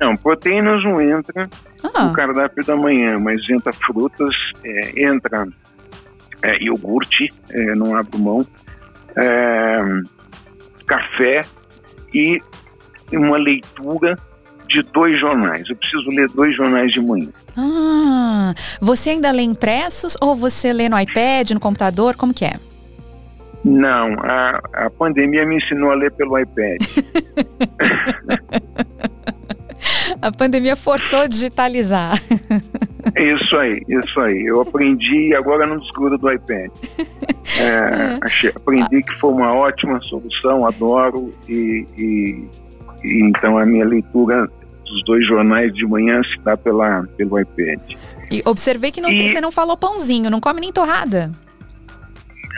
Não, 0.00 0.14
proteínas 0.16 0.82
não 0.84 1.00
entra 1.00 1.48
ah. 1.94 2.04
no 2.04 2.12
cardápio 2.14 2.64
da 2.64 2.76
manhã, 2.76 3.18
mas 3.18 3.38
entra 3.48 3.72
frutas, 3.72 4.34
é, 4.64 5.02
entra 5.02 5.46
é, 6.42 6.62
iogurte, 6.62 7.28
é, 7.50 7.74
não 7.74 7.96
abro 7.96 8.18
mão, 8.18 8.46
é, 9.16 9.76
café 10.86 11.42
e 12.12 12.38
uma 13.12 13.38
leitura 13.38 14.16
de 14.68 14.82
dois 14.82 15.20
jornais. 15.20 15.68
Eu 15.68 15.76
preciso 15.76 16.08
ler 16.10 16.28
dois 16.30 16.56
jornais 16.56 16.92
de 16.92 17.00
manhã. 17.00 17.28
Ah, 17.56 18.54
você 18.80 19.10
ainda 19.10 19.30
lê 19.30 19.42
impressos 19.42 20.16
ou 20.20 20.36
você 20.36 20.72
lê 20.72 20.88
no 20.88 20.98
iPad, 20.98 21.52
no 21.52 21.60
computador? 21.60 22.16
Como 22.16 22.34
que 22.34 22.44
é? 22.44 22.54
Não, 23.64 24.14
a, 24.20 24.60
a 24.86 24.90
pandemia 24.90 25.44
me 25.44 25.56
ensinou 25.56 25.90
a 25.90 25.94
ler 25.94 26.12
pelo 26.12 26.38
iPad. 26.38 26.80
a 30.22 30.30
pandemia 30.30 30.76
forçou 30.76 31.20
a 31.20 31.26
digitalizar. 31.26 32.14
Isso 33.14 33.56
aí, 33.56 33.80
isso 33.88 34.20
aí. 34.20 34.44
Eu 34.46 34.60
aprendi 34.60 35.30
e 35.30 35.34
agora 35.34 35.66
não 35.66 35.78
desgrudo 35.78 36.18
do 36.18 36.30
iPad. 36.30 36.70
É, 37.60 38.18
achei, 38.22 38.50
aprendi 38.50 39.02
que 39.02 39.20
foi 39.20 39.32
uma 39.32 39.54
ótima 39.54 40.00
solução, 40.02 40.66
adoro 40.66 41.32
e, 41.48 41.86
e, 41.96 42.02
e, 42.02 42.48
então 43.06 43.58
a 43.58 43.64
minha 43.64 43.84
leitura 43.84 44.48
dos 44.84 45.04
dois 45.04 45.26
jornais 45.26 45.72
de 45.74 45.86
manhã 45.86 46.20
se 46.22 46.40
dá 46.42 46.56
pela, 46.56 47.04
pelo 47.16 47.38
iPad. 47.38 47.80
E 48.30 48.42
observei 48.44 48.90
que 48.90 49.00
não 49.00 49.10
e, 49.10 49.16
tem, 49.16 49.28
você 49.28 49.40
não 49.40 49.52
falou 49.52 49.76
pãozinho, 49.76 50.30
não 50.30 50.40
come 50.40 50.60
nem 50.60 50.72
torrada. 50.72 51.30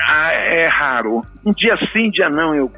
Ah, 0.06 0.32
é 0.32 0.66
raro. 0.66 1.22
Um 1.44 1.52
dia 1.52 1.76
sim, 1.92 2.10
dia 2.10 2.30
não 2.30 2.54
eu. 2.54 2.70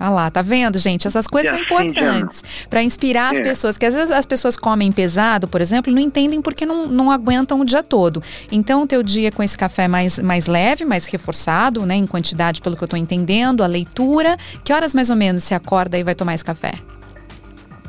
Ah 0.00 0.10
lá, 0.10 0.30
tá 0.30 0.42
vendo, 0.42 0.78
gente? 0.78 1.08
Essas 1.08 1.26
coisas 1.26 1.50
são 1.50 1.60
importantes 1.60 2.66
para 2.70 2.82
inspirar 2.84 3.32
as 3.32 3.40
é. 3.40 3.42
pessoas, 3.42 3.76
que 3.76 3.84
às 3.84 3.92
vezes 3.92 4.12
as 4.12 4.24
pessoas 4.24 4.56
comem 4.56 4.92
pesado, 4.92 5.48
por 5.48 5.60
exemplo, 5.60 5.90
e 5.90 5.94
não 5.94 6.00
entendem 6.00 6.40
porque 6.40 6.64
não, 6.64 6.86
não 6.86 7.10
aguentam 7.10 7.60
o 7.60 7.64
dia 7.64 7.82
todo. 7.82 8.22
Então, 8.52 8.82
o 8.82 8.86
teu 8.86 9.02
dia 9.02 9.32
com 9.32 9.42
esse 9.42 9.58
café 9.58 9.88
mais, 9.88 10.20
mais 10.20 10.46
leve, 10.46 10.84
mais 10.84 11.06
reforçado, 11.06 11.84
né, 11.84 11.96
em 11.96 12.06
quantidade, 12.06 12.62
pelo 12.62 12.76
que 12.76 12.82
eu 12.84 12.86
estou 12.86 12.98
entendendo, 12.98 13.64
a 13.64 13.66
leitura. 13.66 14.36
Que 14.62 14.72
horas 14.72 14.94
mais 14.94 15.10
ou 15.10 15.16
menos 15.16 15.42
você 15.42 15.54
acorda 15.54 15.98
e 15.98 16.04
vai 16.04 16.14
tomar 16.14 16.34
esse 16.34 16.44
café? 16.44 16.74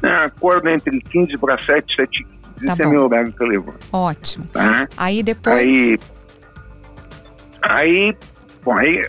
Ah, 0.04 0.26
acordo 0.26 0.70
entre 0.70 1.00
15 1.02 1.38
para 1.38 1.62
7, 1.62 1.96
7 1.96 2.28
Tá 2.66 2.74
Esse 2.74 2.82
é 2.82 2.86
bom. 2.86 2.92
é 2.92 2.94
meu 2.94 3.06
horário 3.06 3.32
que 3.32 3.42
eu 3.42 3.48
levanto. 3.48 3.88
Ótimo. 3.94 4.46
Tá? 4.48 4.88
Aí 4.98 5.24
depois. 5.24 5.58
Aí. 5.58 6.00
Aí. 7.62 8.18
Bom, 8.64 8.78
aí 8.78 9.02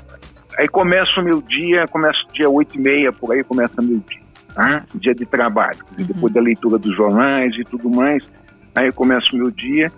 Aí 0.58 0.68
começa 0.68 1.20
o 1.20 1.24
meu 1.24 1.40
dia, 1.40 1.86
começa 1.88 2.18
o 2.28 2.32
dia 2.32 2.50
8 2.50 2.76
e 2.76 2.80
meia, 2.80 3.12
por 3.12 3.32
aí 3.32 3.42
começa 3.44 3.80
o 3.80 3.84
meu 3.84 3.98
dia, 3.98 4.20
tá? 4.54 4.84
Dia 4.96 5.14
de 5.14 5.24
trabalho. 5.24 5.78
Uhum. 5.98 6.04
Depois 6.04 6.32
da 6.34 6.40
leitura 6.40 6.78
dos 6.78 6.94
jornais 6.96 7.54
e 7.56 7.64
tudo 7.64 7.88
mais, 7.88 8.30
aí 8.74 8.90
começa 8.92 9.26
o 9.32 9.36
meu 9.36 9.50
dia, 9.50 9.90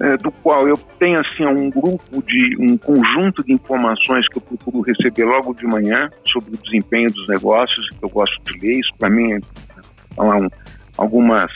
é, 0.00 0.16
do 0.16 0.30
qual 0.30 0.66
eu 0.66 0.76
tenho 0.98 1.20
assim 1.20 1.46
um 1.46 1.70
grupo 1.70 2.22
de, 2.26 2.56
um 2.58 2.76
conjunto 2.76 3.44
de 3.44 3.54
informações 3.54 4.28
que 4.28 4.38
eu 4.38 4.42
procuro 4.42 4.80
receber 4.80 5.24
logo 5.24 5.54
de 5.54 5.66
manhã 5.66 6.10
sobre 6.26 6.54
o 6.54 6.58
desempenho 6.58 7.10
dos 7.10 7.28
negócios, 7.28 7.88
que 7.90 8.04
eu 8.04 8.08
gosto 8.10 8.38
de 8.44 8.58
ler, 8.58 8.80
isso 8.80 8.92
para 8.98 9.08
mim 9.08 9.32
é 9.32 9.40
falar 10.14 10.36
um, 10.36 10.48
algumas 10.98 11.52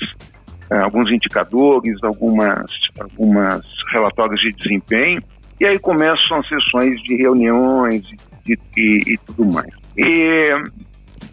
é, 0.70 0.78
alguns 0.78 1.10
indicadores, 1.12 1.96
algumas, 2.02 2.70
algumas 2.98 3.66
relatórios 3.92 4.40
de 4.40 4.52
desempenho, 4.52 5.22
e 5.60 5.64
aí 5.64 5.78
começam 5.78 6.38
as 6.38 6.48
sessões 6.48 7.00
de 7.02 7.16
reuniões 7.16 8.04
e, 8.46 8.58
e, 8.76 9.14
e 9.14 9.18
tudo 9.26 9.46
mais. 9.46 9.72
E, 9.96 10.48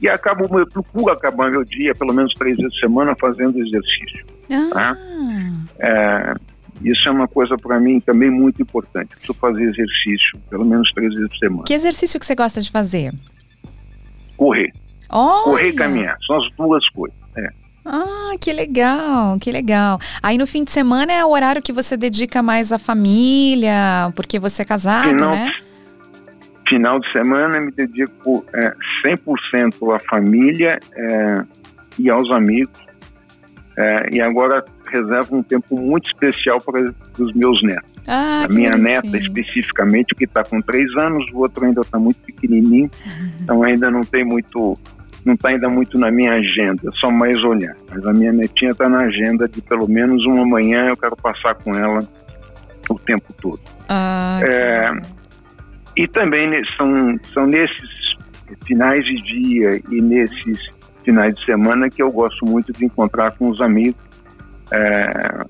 e 0.01 0.07
acabo, 0.07 0.59
eu 0.59 0.67
procuro 0.67 1.11
acabar 1.11 1.49
meu 1.49 1.63
dia, 1.65 1.93
pelo 1.95 2.13
menos 2.13 2.33
três 2.35 2.55
vezes 2.57 2.73
por 2.73 2.79
semana, 2.79 3.15
fazendo 3.19 3.59
exercício. 3.59 4.25
Ah. 4.51 4.69
Tá? 4.71 4.97
É, 5.79 6.33
isso 6.83 7.09
é 7.09 7.11
uma 7.11 7.27
coisa 7.27 7.55
para 7.57 7.79
mim 7.79 7.99
também 7.99 8.29
muito 8.29 8.61
importante. 8.61 9.11
Eu 9.11 9.17
preciso 9.17 9.33
fazer 9.33 9.63
exercício, 9.63 10.39
pelo 10.49 10.65
menos 10.65 10.91
três 10.93 11.13
vezes 11.13 11.29
por 11.29 11.37
semana. 11.37 11.63
Que 11.65 11.73
exercício 11.73 12.19
que 12.19 12.25
você 12.25 12.35
gosta 12.35 12.61
de 12.61 12.69
fazer? 12.69 13.13
Correr. 14.37 14.71
Olha. 15.13 15.43
Correr 15.43 15.69
e 15.69 15.75
caminhar. 15.75 16.17
São 16.25 16.37
as 16.37 16.51
duas 16.57 16.89
coisas. 16.89 17.15
É. 17.37 17.49
Ah, 17.85 18.31
que 18.39 18.51
legal, 18.51 19.37
que 19.39 19.51
legal. 19.51 19.99
Aí 20.21 20.37
no 20.37 20.47
fim 20.47 20.63
de 20.63 20.71
semana 20.71 21.11
é 21.11 21.23
o 21.23 21.29
horário 21.29 21.61
que 21.61 21.73
você 21.73 21.95
dedica 21.95 22.41
mais 22.41 22.71
à 22.71 22.79
família, 22.79 24.11
porque 24.15 24.39
você 24.39 24.61
é 24.61 24.65
casado, 24.65 25.09
final, 25.09 25.31
né? 25.31 25.51
Final 26.67 26.99
de 26.99 27.11
semana 27.11 27.59
me 27.59 27.71
dedico 27.71 28.45
é, 28.55 28.73
100% 29.05 29.93
à 29.93 29.99
família 29.99 30.79
é, 30.95 31.43
e 31.99 32.09
aos 32.09 32.31
amigos. 32.31 32.81
É, 33.77 34.15
e 34.15 34.21
agora 34.21 34.63
reservo 34.89 35.37
um 35.37 35.43
tempo 35.43 35.75
muito 35.75 36.05
especial 36.05 36.59
para 36.61 36.93
os 37.19 37.33
meus 37.33 37.61
netos. 37.63 37.91
Ah, 38.07 38.45
a 38.45 38.47
minha 38.47 38.77
neta, 38.77 39.17
especificamente, 39.17 40.13
que 40.15 40.25
está 40.25 40.43
com 40.43 40.61
três 40.61 40.89
anos, 40.97 41.23
o 41.33 41.39
outro 41.39 41.65
ainda 41.65 41.81
está 41.81 41.97
muito 41.97 42.19
pequenininho, 42.21 42.89
uhum. 43.05 43.31
então 43.41 43.63
ainda 43.63 43.89
não 43.89 44.01
tem 44.01 44.23
muito 44.23 44.77
não 45.25 45.33
está 45.33 45.49
ainda 45.49 45.69
muito 45.69 45.97
na 45.97 46.11
minha 46.11 46.33
agenda, 46.33 46.91
só 46.99 47.09
mais 47.09 47.41
olhar. 47.43 47.75
Mas 47.89 48.05
a 48.05 48.13
minha 48.13 48.31
netinha 48.31 48.71
está 48.71 48.89
na 48.89 49.01
agenda 49.01 49.47
de 49.47 49.61
pelo 49.61 49.87
menos 49.87 50.25
uma 50.25 50.45
manhã 50.45 50.89
eu 50.89 50.97
quero 50.97 51.15
passar 51.15 51.55
com 51.55 51.73
ela 51.75 51.99
o 52.89 52.95
tempo 52.95 53.33
todo. 53.41 53.61
Ah, 53.89 54.39
é, 54.43 54.91
e 55.95 56.07
também 56.07 56.49
são, 56.75 57.19
são 57.33 57.47
nesses 57.47 58.17
finais 58.65 59.05
de 59.05 59.15
dia 59.15 59.81
e 59.91 60.01
nesses 60.01 60.59
finais 61.03 61.35
de 61.35 61.45
semana 61.45 61.89
que 61.89 62.01
eu 62.01 62.11
gosto 62.11 62.45
muito 62.45 62.71
de 62.73 62.85
encontrar 62.85 63.31
com 63.37 63.49
os 63.49 63.61
amigos 63.61 64.01
é, 64.71 65.45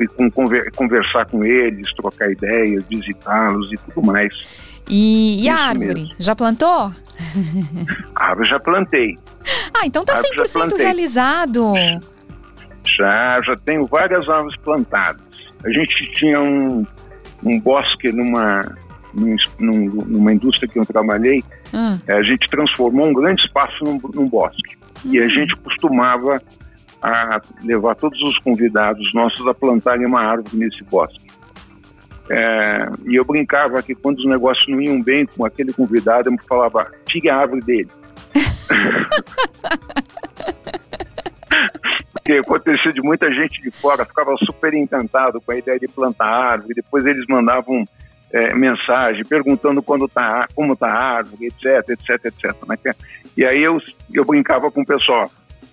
e 0.00 0.06
com, 0.06 0.30
conversar 0.74 1.26
com 1.26 1.44
eles, 1.44 1.92
trocar 1.94 2.30
ideias, 2.30 2.84
visitá-los 2.88 3.70
e 3.72 3.76
tudo 3.76 4.06
mais. 4.06 4.34
E, 4.88 5.44
e 5.44 5.48
a 5.48 5.56
árvore? 5.56 6.02
Mesmo. 6.02 6.14
Já 6.18 6.34
plantou? 6.34 6.92
A 8.14 8.26
árvore 8.30 8.48
já 8.48 8.58
plantei. 8.60 9.16
Ah, 9.74 9.86
então 9.86 10.04
tá 10.04 10.20
100% 10.20 10.76
realizado. 10.76 11.72
Já, 12.84 13.40
já 13.40 13.56
tenho 13.64 13.86
várias 13.86 14.28
árvores 14.28 14.56
plantadas. 14.58 15.22
A 15.64 15.70
gente 15.70 16.12
tinha 16.12 16.40
um, 16.40 16.84
um 17.44 17.60
bosque 17.60 18.10
numa, 18.12 18.60
num, 19.14 19.86
numa 20.06 20.32
indústria 20.32 20.68
que 20.68 20.78
eu 20.78 20.84
trabalhei, 20.84 21.42
hum. 21.72 21.98
a 22.08 22.22
gente 22.22 22.48
transformou 22.48 23.06
um 23.06 23.12
grande 23.12 23.42
espaço 23.42 23.84
num, 23.84 23.98
num 24.14 24.28
bosque. 24.28 24.76
Hum. 25.04 25.12
E 25.12 25.20
a 25.20 25.24
hum. 25.24 25.28
gente 25.28 25.56
costumava 25.56 26.40
a 27.00 27.40
levar 27.64 27.96
todos 27.96 28.20
os 28.22 28.38
convidados 28.38 29.12
nossos 29.12 29.46
a 29.46 29.54
plantarem 29.54 30.06
uma 30.06 30.22
árvore 30.22 30.56
nesse 30.56 30.84
bosque. 30.84 31.21
É, 32.30 32.86
e 33.06 33.16
eu 33.16 33.24
brincava 33.24 33.82
que 33.82 33.94
quando 33.94 34.18
os 34.18 34.26
negócios 34.26 34.68
não 34.68 34.80
iam 34.80 35.02
bem 35.02 35.26
com 35.26 35.44
aquele 35.44 35.72
convidado, 35.72 36.30
eu 36.30 36.36
falava, 36.48 36.90
tire 37.04 37.28
a 37.28 37.36
árvore 37.36 37.60
dele. 37.62 37.88
Porque 42.12 42.34
acontecia 42.34 42.92
de 42.92 43.02
muita 43.02 43.28
gente 43.32 43.60
de 43.60 43.70
fora, 43.80 44.04
ficava 44.04 44.34
super 44.46 44.72
encantado 44.74 45.40
com 45.40 45.50
a 45.50 45.56
ideia 45.56 45.78
de 45.78 45.88
plantar 45.88 46.28
árvore, 46.28 46.74
depois 46.74 47.04
eles 47.04 47.26
mandavam 47.28 47.84
é, 48.32 48.54
mensagem 48.54 49.24
perguntando 49.24 49.82
quando 49.82 50.08
tá, 50.08 50.46
como 50.54 50.72
está 50.74 50.86
a 50.86 51.16
árvore, 51.16 51.46
etc, 51.46 51.88
etc, 51.90 52.24
etc. 52.26 52.54
Né? 52.66 52.78
E 53.36 53.44
aí 53.44 53.62
eu, 53.62 53.78
eu 54.12 54.24
brincava 54.24 54.70
com 54.70 54.82
o 54.82 54.86
pessoal, 54.86 55.28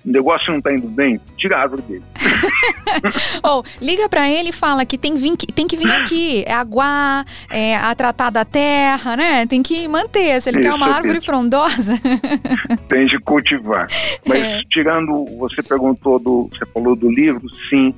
o 0.05 0.11
negócio 0.11 0.49
não 0.51 0.59
está 0.59 0.73
indo 0.73 0.87
bem, 0.87 1.19
tira 1.37 1.57
a 1.57 1.61
árvore 1.61 1.81
dele. 1.81 2.03
oh, 3.43 3.63
liga 3.81 4.07
para 4.07 4.29
ele 4.29 4.49
e 4.49 4.53
fala 4.53 4.85
que 4.85 4.97
tem, 4.97 5.15
vim, 5.15 5.35
tem 5.35 5.67
que 5.67 5.75
vir 5.75 5.91
aqui, 5.91 6.43
é 6.45 6.53
aguar, 6.53 7.25
é 7.49 7.75
a 7.75 7.93
tratar 7.93 8.29
da 8.29 8.45
terra, 8.45 9.17
né? 9.17 9.45
Tem 9.45 9.61
que 9.61 9.87
manter. 9.87 10.41
Se 10.41 10.49
ele 10.49 10.59
isso, 10.59 10.69
quer 10.69 10.75
uma 10.75 10.87
árvore 10.87 11.19
frondosa. 11.21 11.99
tem 12.87 13.05
de 13.07 13.19
cultivar. 13.19 13.87
Mas 14.25 14.41
é. 14.41 14.61
tirando, 14.69 15.25
você 15.37 15.61
perguntou 15.61 16.17
do, 16.17 16.49
você 16.51 16.65
falou 16.67 16.95
do 16.95 17.09
livro, 17.11 17.47
sim. 17.69 17.93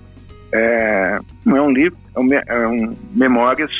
É, 0.53 1.20
não 1.46 1.58
é 1.58 1.62
um 1.62 1.72
livro, 1.72 1.98
é 2.15 2.20
um, 2.20 2.34
é 2.34 2.67
um 2.67 2.98
memórias. 3.13 3.72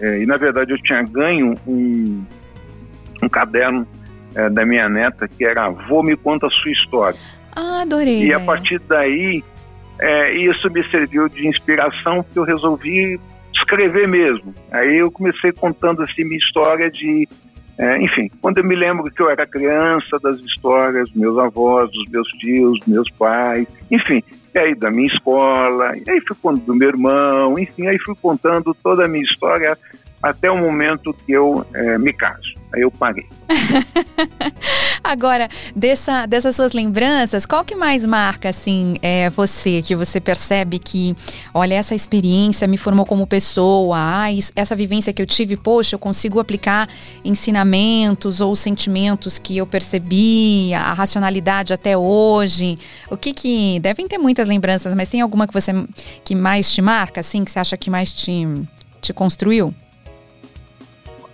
É, 0.00 0.20
e 0.20 0.26
na 0.26 0.36
verdade 0.36 0.72
eu 0.72 0.78
tinha 0.82 1.02
ganho 1.02 1.54
um, 1.66 2.24
um 3.22 3.28
caderno 3.28 3.86
é, 4.34 4.48
da 4.50 4.64
minha 4.64 4.88
neta 4.88 5.26
que 5.26 5.44
era 5.44 5.68
Vô 5.70 6.02
me 6.02 6.16
conta 6.16 6.46
a 6.46 6.50
sua 6.50 6.70
história. 6.70 7.18
Ah, 7.60 7.80
adorei. 7.80 8.24
E 8.24 8.32
a 8.32 8.38
partir 8.38 8.78
daí, 8.86 9.42
é, 10.00 10.32
isso 10.36 10.70
me 10.70 10.88
serviu 10.90 11.28
de 11.28 11.48
inspiração, 11.48 12.22
porque 12.22 12.38
eu 12.38 12.44
resolvi 12.44 13.18
escrever 13.52 14.06
mesmo. 14.06 14.54
Aí 14.70 14.98
eu 14.98 15.10
comecei 15.10 15.50
contando 15.50 16.02
assim 16.02 16.22
minha 16.22 16.38
história 16.38 16.88
de. 16.88 17.28
É, 17.76 18.00
enfim, 18.00 18.30
quando 18.40 18.58
eu 18.58 18.64
me 18.64 18.76
lembro 18.76 19.10
que 19.10 19.20
eu 19.20 19.28
era 19.28 19.44
criança, 19.44 20.18
das 20.22 20.38
histórias 20.38 21.10
dos 21.10 21.20
meus 21.20 21.36
avós, 21.38 21.90
dos 21.90 22.10
meus 22.10 22.28
tios, 22.38 22.78
dos 22.78 22.88
meus 22.88 23.10
pais, 23.10 23.66
enfim, 23.90 24.22
e 24.54 24.58
aí 24.58 24.74
da 24.74 24.90
minha 24.90 25.06
escola, 25.06 25.92
e 25.96 26.10
aí 26.10 26.20
fui 26.26 26.36
contando 26.40 26.66
do 26.66 26.74
meu 26.74 26.88
irmão, 26.88 27.58
enfim, 27.58 27.86
aí 27.86 27.98
fui 27.98 28.14
contando 28.20 28.74
toda 28.82 29.04
a 29.04 29.08
minha 29.08 29.22
história 29.24 29.76
até 30.22 30.50
o 30.50 30.56
momento 30.56 31.14
que 31.24 31.32
eu 31.32 31.64
é, 31.74 31.98
me 31.98 32.12
caso. 32.12 32.58
Aí 32.74 32.82
eu 32.82 32.90
parei. 32.90 33.26
Agora, 35.08 35.48
dessa, 35.74 36.26
dessas 36.26 36.54
suas 36.54 36.74
lembranças, 36.74 37.46
qual 37.46 37.64
que 37.64 37.74
mais 37.74 38.04
marca, 38.04 38.50
assim, 38.50 38.92
é, 39.00 39.30
você, 39.30 39.80
que 39.80 39.96
você 39.96 40.20
percebe 40.20 40.78
que, 40.78 41.16
olha, 41.54 41.76
essa 41.76 41.94
experiência 41.94 42.68
me 42.68 42.76
formou 42.76 43.06
como 43.06 43.26
pessoa, 43.26 43.96
ah, 43.98 44.30
isso, 44.30 44.52
essa 44.54 44.76
vivência 44.76 45.10
que 45.10 45.22
eu 45.22 45.26
tive, 45.26 45.56
poxa, 45.56 45.94
eu 45.94 45.98
consigo 45.98 46.38
aplicar 46.38 46.86
ensinamentos 47.24 48.42
ou 48.42 48.54
sentimentos 48.54 49.38
que 49.38 49.56
eu 49.56 49.66
percebi, 49.66 50.74
a 50.74 50.92
racionalidade 50.92 51.72
até 51.72 51.96
hoje. 51.96 52.78
O 53.10 53.16
que 53.16 53.32
que, 53.32 53.80
devem 53.80 54.06
ter 54.06 54.18
muitas 54.18 54.46
lembranças, 54.46 54.94
mas 54.94 55.08
tem 55.08 55.22
alguma 55.22 55.46
que 55.46 55.54
você, 55.54 55.72
que 56.22 56.34
mais 56.34 56.70
te 56.70 56.82
marca, 56.82 57.20
assim, 57.20 57.46
que 57.46 57.50
você 57.50 57.58
acha 57.58 57.78
que 57.78 57.88
mais 57.88 58.12
te, 58.12 58.46
te 59.00 59.14
construiu? 59.14 59.72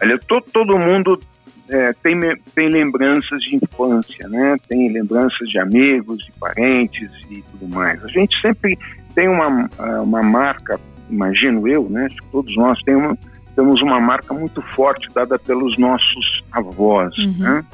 Olha, 0.00 0.16
todo, 0.52 0.78
mundo 0.78 1.18
é, 1.68 1.92
tem, 1.94 2.20
tem 2.54 2.68
lembranças 2.68 3.40
de 3.42 3.56
infância, 3.56 4.28
né? 4.28 4.56
Tem 4.68 4.92
lembranças 4.92 5.48
de 5.48 5.58
amigos, 5.58 6.24
de 6.24 6.32
parentes 6.32 7.10
e 7.30 7.42
tudo 7.52 7.68
mais. 7.68 8.02
A 8.04 8.08
gente 8.08 8.38
sempre 8.40 8.78
tem 9.14 9.28
uma, 9.28 9.68
uma 10.02 10.22
marca, 10.22 10.78
imagino 11.10 11.66
eu, 11.66 11.88
né? 11.88 12.08
Todos 12.30 12.54
nós 12.56 12.78
temos 12.82 13.04
uma, 13.04 13.18
temos 13.54 13.82
uma 13.82 14.00
marca 14.00 14.34
muito 14.34 14.60
forte 14.74 15.08
dada 15.14 15.38
pelos 15.38 15.78
nossos 15.78 16.44
avós, 16.52 17.16
uhum. 17.18 17.34
né? 17.38 17.64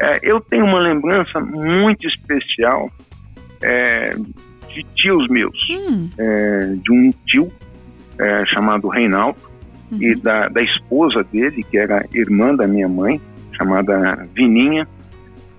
É, 0.00 0.18
eu 0.22 0.40
tenho 0.40 0.64
uma 0.64 0.80
lembrança 0.80 1.40
muito 1.40 2.06
especial 2.06 2.90
é, 3.62 4.16
de 4.68 4.82
tios 4.94 5.28
meus, 5.28 5.56
hum. 5.70 6.10
é, 6.18 6.74
de 6.82 6.92
um 6.92 7.10
tio 7.26 7.52
é, 8.18 8.44
chamado 8.46 8.88
Reinaldo, 8.88 9.38
uhum. 9.90 10.02
e 10.02 10.14
da, 10.16 10.48
da 10.48 10.62
esposa 10.62 11.24
dele, 11.24 11.62
que 11.62 11.78
era 11.78 12.04
irmã 12.12 12.54
da 12.54 12.66
minha 12.66 12.88
mãe, 12.88 13.20
chamada 13.52 14.26
Vininha. 14.34 14.86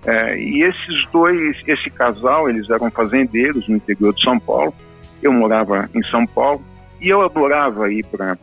É, 0.06 0.38
e 0.40 0.62
esses 0.62 1.12
dois, 1.12 1.58
esse 1.68 1.90
casal, 1.90 2.50
eles 2.50 2.70
eram 2.70 2.92
fazendeiros 2.92 3.68
no 3.68 3.76
interior 3.76 4.14
de 4.14 4.22
São 4.22 4.40
Paulo. 4.40 4.74
Eu 5.22 5.34
morava 5.34 5.90
em 5.96 6.04
São 6.04 6.26
Paulo 6.28 6.64
e 7.02 7.10
eu 7.10 7.22
adorava 7.22 7.92
ir 7.92 8.06
para 8.06 8.38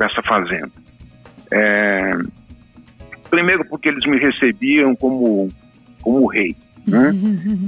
essa 0.00 0.22
fazenda. 0.22 0.70
É, 1.52 2.12
primeiro 3.28 3.64
porque 3.64 3.88
eles 3.88 4.04
me 4.06 4.18
recebiam 4.18 4.94
como 4.94 5.48
como 6.02 6.26
rei. 6.26 6.54
Né? 6.86 7.12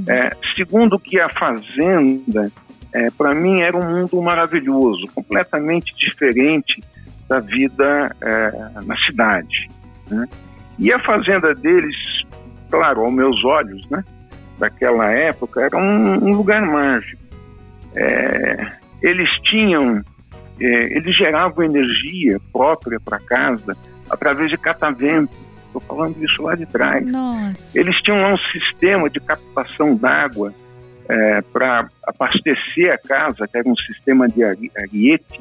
É, 0.08 0.36
segundo 0.56 0.98
que 0.98 1.20
a 1.20 1.28
fazenda, 1.28 2.50
é, 2.92 3.10
para 3.12 3.34
mim, 3.34 3.60
era 3.60 3.76
um 3.76 4.00
mundo 4.00 4.20
maravilhoso, 4.20 5.06
completamente 5.14 5.94
diferente 5.96 6.82
da 7.28 7.40
vida 7.40 8.14
é, 8.20 8.50
na 8.84 8.96
cidade. 8.98 9.70
Né? 10.10 10.26
E 10.78 10.92
a 10.92 10.98
fazenda 11.00 11.54
deles, 11.54 11.96
claro, 12.70 13.02
aos 13.02 13.12
meus 13.12 13.44
olhos, 13.44 13.88
né, 13.88 14.04
daquela 14.58 15.10
época, 15.10 15.62
era 15.62 15.76
um, 15.76 16.28
um 16.28 16.36
lugar 16.36 16.62
mágico. 16.62 17.22
É, 17.94 18.70
eles 19.00 19.28
tinham, 19.42 20.02
é, 20.60 20.96
eles 20.96 21.16
geravam 21.16 21.64
energia 21.64 22.38
própria 22.52 22.98
para 23.00 23.18
casa 23.20 23.76
através 24.10 24.50
de 24.50 24.58
catavento. 24.58 25.34
Estou 25.66 25.80
falando 25.82 26.22
isso 26.24 26.42
lá 26.42 26.54
de 26.54 26.66
trás. 26.66 27.04
Nossa. 27.10 27.78
Eles 27.78 27.96
tinham 28.02 28.20
lá 28.20 28.34
um 28.34 28.38
sistema 28.38 29.10
de 29.10 29.20
captação 29.20 29.96
d'água 29.96 30.52
é, 31.08 31.42
para 31.52 31.88
abastecer 32.06 32.92
a 32.92 32.98
casa, 32.98 33.46
que 33.46 33.58
era 33.58 33.68
um 33.68 33.76
sistema 33.76 34.28
de 34.28 34.42
ariete, 34.44 35.40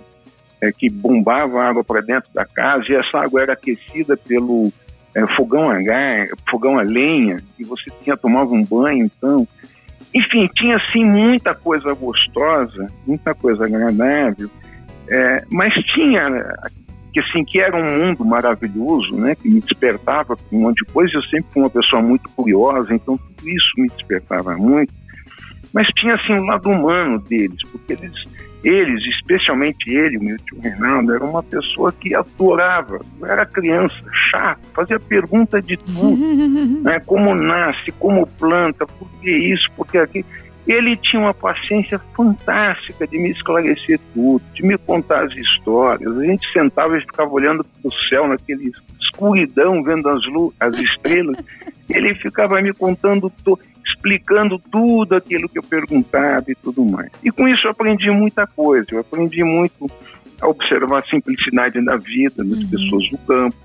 é, 0.63 0.71
que 0.71 0.89
bombava 0.89 1.61
água 1.61 1.83
para 1.83 1.99
dentro 1.99 2.29
da 2.33 2.45
casa 2.45 2.85
e 2.87 2.95
essa 2.95 3.17
água 3.17 3.41
era 3.41 3.53
aquecida 3.53 4.15
pelo 4.15 4.71
é, 5.13 5.27
fogão 5.35 5.69
a 5.69 5.81
gás, 5.81 6.31
fogão 6.49 6.79
a 6.79 6.81
lenha, 6.81 7.37
e 7.59 7.65
você 7.65 7.91
tinha 8.01 8.15
tomava 8.15 8.53
um 8.53 8.63
banho, 8.63 9.05
então, 9.05 9.45
enfim, 10.13 10.47
tinha 10.55 10.77
assim 10.77 11.03
muita 11.03 11.53
coisa 11.53 11.93
gostosa, 11.93 12.89
muita 13.05 13.35
coisa 13.35 13.65
agradável, 13.65 14.49
é, 15.09 15.43
mas 15.49 15.73
tinha 15.93 16.29
que 17.13 17.19
assim 17.19 17.43
que 17.43 17.59
era 17.59 17.77
um 17.77 17.99
mundo 17.99 18.25
maravilhoso, 18.25 19.15
né, 19.17 19.35
que 19.35 19.49
me 19.49 19.59
despertava 19.59 20.35
com 20.35 20.57
um 20.57 20.61
monte 20.61 20.83
de 20.83 20.91
coisa. 20.91 21.11
Eu 21.13 21.21
sempre 21.23 21.45
fui 21.53 21.61
uma 21.61 21.69
pessoa 21.69 22.01
muito 22.01 22.27
curiosa, 22.29 22.91
então 22.91 23.17
tudo 23.17 23.47
isso 23.47 23.69
me 23.77 23.87
despertava 23.89 24.57
muito. 24.57 24.91
Mas 25.71 25.87
tinha 25.89 26.15
assim 26.15 26.33
um 26.33 26.45
lado 26.45 26.69
humano 26.69 27.19
deles, 27.19 27.59
porque 27.71 27.93
eles 27.93 28.13
eles, 28.63 29.05
especialmente 29.07 29.89
ele, 29.89 30.17
o 30.17 30.23
meu 30.23 30.37
tio 30.37 30.59
Reinaldo, 30.61 31.13
era 31.13 31.23
uma 31.23 31.43
pessoa 31.43 31.91
que 31.91 32.15
adorava, 32.15 33.01
era 33.23 33.45
criança, 33.45 33.95
chato, 34.31 34.61
fazia 34.73 34.99
pergunta 34.99 35.61
de 35.61 35.75
tudo, 35.75 36.17
né? 36.81 37.01
como 37.05 37.35
nasce, 37.35 37.91
como 37.99 38.25
planta, 38.25 38.87
por 38.87 39.09
que 39.21 39.29
isso, 39.29 39.69
por 39.75 39.85
que 39.85 39.97
aquilo. 39.97 40.25
Ele 40.65 40.95
tinha 40.95 41.21
uma 41.21 41.33
paciência 41.33 41.99
fantástica 42.15 43.05
de 43.05 43.19
me 43.19 43.31
esclarecer 43.31 43.99
tudo, 44.13 44.41
de 44.53 44.63
me 44.65 44.77
contar 44.77 45.25
as 45.25 45.33
histórias. 45.33 46.09
A 46.17 46.23
gente 46.23 46.49
sentava 46.53 46.97
e 46.97 47.01
ficava 47.01 47.29
olhando 47.29 47.65
para 47.65 47.89
o 47.89 47.93
céu, 48.07 48.29
naquele 48.29 48.71
escuridão, 49.01 49.83
vendo 49.83 50.07
as, 50.07 50.21
as 50.61 50.73
estrelas. 50.77 51.35
Ele 51.89 52.15
ficava 52.15 52.61
me 52.61 52.71
contando 52.71 53.29
tudo 53.43 53.59
explicando 53.85 54.59
tudo 54.71 55.15
aquilo 55.15 55.49
que 55.49 55.59
eu 55.59 55.63
perguntava 55.63 56.45
e 56.47 56.55
tudo 56.55 56.83
mais. 56.85 57.11
E 57.23 57.31
com 57.31 57.47
isso 57.47 57.67
eu 57.67 57.71
aprendi 57.71 58.09
muita 58.09 58.47
coisa. 58.47 58.87
Eu 58.91 58.99
aprendi 58.99 59.43
muito 59.43 59.89
a 60.41 60.47
observar 60.47 60.99
a 60.99 61.05
simplicidade 61.05 61.83
da 61.83 61.95
vida 61.97 62.43
das 62.43 62.59
uhum. 62.59 62.69
pessoas 62.69 63.09
do 63.09 63.17
campo. 63.19 63.55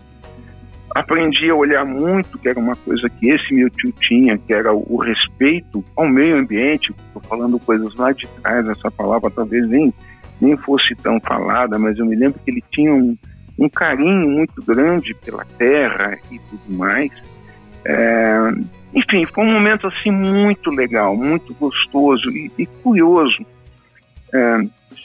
Aprendi 0.94 1.50
a 1.50 1.54
olhar 1.54 1.84
muito, 1.84 2.38
que 2.38 2.48
era 2.48 2.58
uma 2.58 2.74
coisa 2.74 3.08
que 3.08 3.28
esse 3.28 3.52
meu 3.52 3.68
tio 3.70 3.92
tinha, 4.00 4.38
que 4.38 4.52
era 4.52 4.72
o, 4.72 4.96
respeito 4.96 5.84
ao 5.94 6.08
meio 6.08 6.38
ambiente. 6.38 6.92
Estou 7.06 7.22
falando 7.22 7.58
coisas 7.58 7.94
lá 7.94 8.10
de 8.12 8.26
trás, 8.40 8.66
essa 8.66 8.90
palavra 8.90 9.30
talvez 9.30 9.68
nem, 9.68 9.92
nem 10.40 10.56
fosse 10.56 10.94
tão 10.96 11.20
falada, 11.20 11.78
mas 11.78 11.98
eu 11.98 12.06
me 12.06 12.16
lembro 12.16 12.40
que 12.42 12.50
ele 12.50 12.64
tinha 12.70 12.92
um, 12.92 13.16
um 13.58 13.68
carinho 13.68 14.28
muito 14.28 14.62
grande 14.64 15.14
pela 15.14 15.44
terra 15.58 16.18
e 16.30 16.38
tudo 16.38 16.78
mais. 16.78 17.12
É, 17.84 18.52
enfim, 18.94 19.24
foi 19.26 19.44
um 19.44 19.52
momento 19.52 19.86
assim 19.86 20.10
muito 20.10 20.70
legal, 20.70 21.16
muito 21.16 21.54
gostoso 21.54 22.30
e, 22.30 22.50
e 22.58 22.66
curioso. 22.66 23.44
É, 24.32 24.56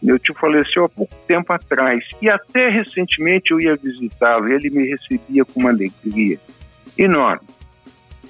meu 0.02 0.20
tio 0.20 0.34
faleceu 0.36 0.86
há 0.86 0.90
pouco 0.90 1.16
tempo 1.28 1.52
atrás 1.54 2.04
e 2.22 2.30
até 2.30 2.70
recentemente 2.70 3.52
eu 3.52 3.60
ia 3.60 3.76
visitá-lo 3.76 4.50
e 4.50 4.54
ele 4.54 4.70
me 4.70 4.90
recebia 4.90 5.46
com 5.46 5.60
uma 5.60 5.70
alegria 5.70 6.40
enorme. 6.98 7.48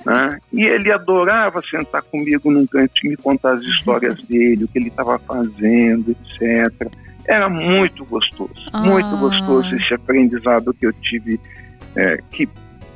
Né? 0.05 0.39
E 0.51 0.65
ele 0.65 0.91
adorava 0.91 1.61
sentar 1.61 2.01
comigo 2.03 2.51
num 2.51 2.67
canto 2.67 2.93
e 3.03 3.09
me 3.09 3.17
contar 3.17 3.53
as 3.53 3.61
histórias 3.61 4.21
dele, 4.25 4.65
o 4.65 4.67
que 4.67 4.77
ele 4.77 4.89
estava 4.89 5.17
fazendo, 5.19 6.11
etc. 6.11 6.91
Era 7.25 7.47
muito 7.47 8.03
gostoso, 8.05 8.53
ah. 8.73 8.81
muito 8.81 9.15
gostoso 9.17 9.73
esse 9.75 9.93
aprendizado 9.93 10.73
que 10.73 10.85
eu 10.85 10.93
tive, 10.93 11.39
é, 11.95 12.19
que 12.31 12.49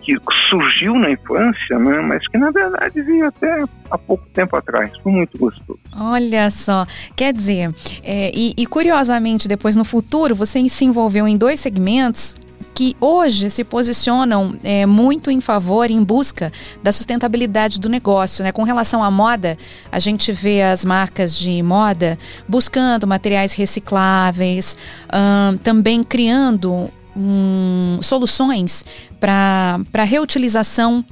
que 0.07 0.17
surgiu 0.49 0.95
na 0.95 1.11
infância, 1.11 1.77
né, 1.77 2.01
mas 2.01 2.25
que 2.27 2.37
na 2.37 2.49
verdade 2.51 3.01
veio 3.01 3.27
até 3.27 3.63
há 3.91 3.97
pouco 3.97 4.25
tempo 4.33 4.55
atrás. 4.55 4.91
Foi 5.03 5.11
muito 5.11 5.37
gostoso. 5.37 5.79
Olha 5.99 6.49
só, 6.49 6.85
quer 7.15 7.33
dizer, 7.33 7.73
é, 8.03 8.31
e, 8.33 8.53
e 8.57 8.65
curiosamente 8.65 9.47
depois 9.47 9.75
no 9.75 9.83
futuro 9.83 10.33
você 10.35 10.67
se 10.69 10.85
envolveu 10.85 11.27
em 11.27 11.37
dois 11.37 11.59
segmentos 11.59 12.35
que 12.77 12.95
hoje 13.01 13.49
se 13.49 13.63
posicionam 13.63 14.55
é, 14.63 14.85
muito 14.85 15.31
em 15.31 15.41
favor, 15.41 15.89
em 15.89 16.03
busca 16.03 16.51
da 16.83 16.91
sustentabilidade 16.91 17.79
do 17.79 17.89
negócio. 17.89 18.43
Né? 18.43 18.51
Com 18.51 18.61
relação 18.61 19.03
à 19.03 19.09
moda, 19.09 19.57
a 19.91 19.97
gente 19.97 20.31
vê 20.31 20.61
as 20.61 20.85
marcas 20.85 21.35
de 21.35 21.63
moda 21.63 22.19
buscando 22.47 23.07
materiais 23.07 23.53
recicláveis, 23.53 24.77
hum, 25.11 25.57
também 25.57 26.03
criando 26.03 26.91
um, 27.17 27.99
soluções 28.01 28.85
para 29.19 30.03
reutilização 30.03 31.03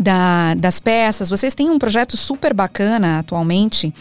da, 0.00 0.54
das 0.54 0.80
peças. 0.80 1.28
Vocês 1.28 1.54
têm 1.54 1.68
um 1.68 1.78
projeto 1.78 2.16
super 2.16 2.54
bacana 2.54 3.18
atualmente 3.18 3.92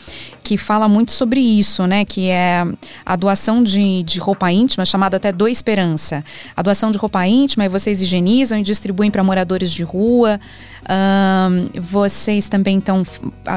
que 0.41 0.57
fala 0.57 0.87
muito 0.87 1.11
sobre 1.11 1.41
isso, 1.41 1.85
né? 1.85 2.05
Que 2.05 2.29
é 2.29 2.65
a 3.05 3.15
doação 3.17 3.61
de, 3.61 4.01
de 4.03 4.17
roupa 4.17 4.49
íntima, 4.49 4.85
chamada 4.85 5.17
até 5.17 5.33
Do 5.33 5.47
Esperança. 5.47 6.23
A 6.55 6.61
doação 6.61 6.89
de 6.89 6.97
roupa 6.97 7.27
íntima 7.27 7.65
e 7.65 7.69
vocês 7.69 8.01
higienizam 8.01 8.57
e 8.57 8.63
distribuem 8.63 9.11
para 9.11 9.23
moradores 9.23 9.71
de 9.71 9.83
rua. 9.83 10.39
Um, 10.89 11.69
vocês 11.79 12.49
também 12.49 12.79
estão 12.79 13.03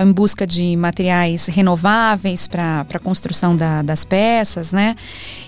em 0.02 0.12
busca 0.12 0.46
de 0.46 0.76
materiais 0.76 1.46
renováveis 1.46 2.46
para 2.46 2.84
a 2.92 2.98
construção 2.98 3.56
da, 3.56 3.80
das 3.80 4.04
peças, 4.04 4.70
né? 4.70 4.94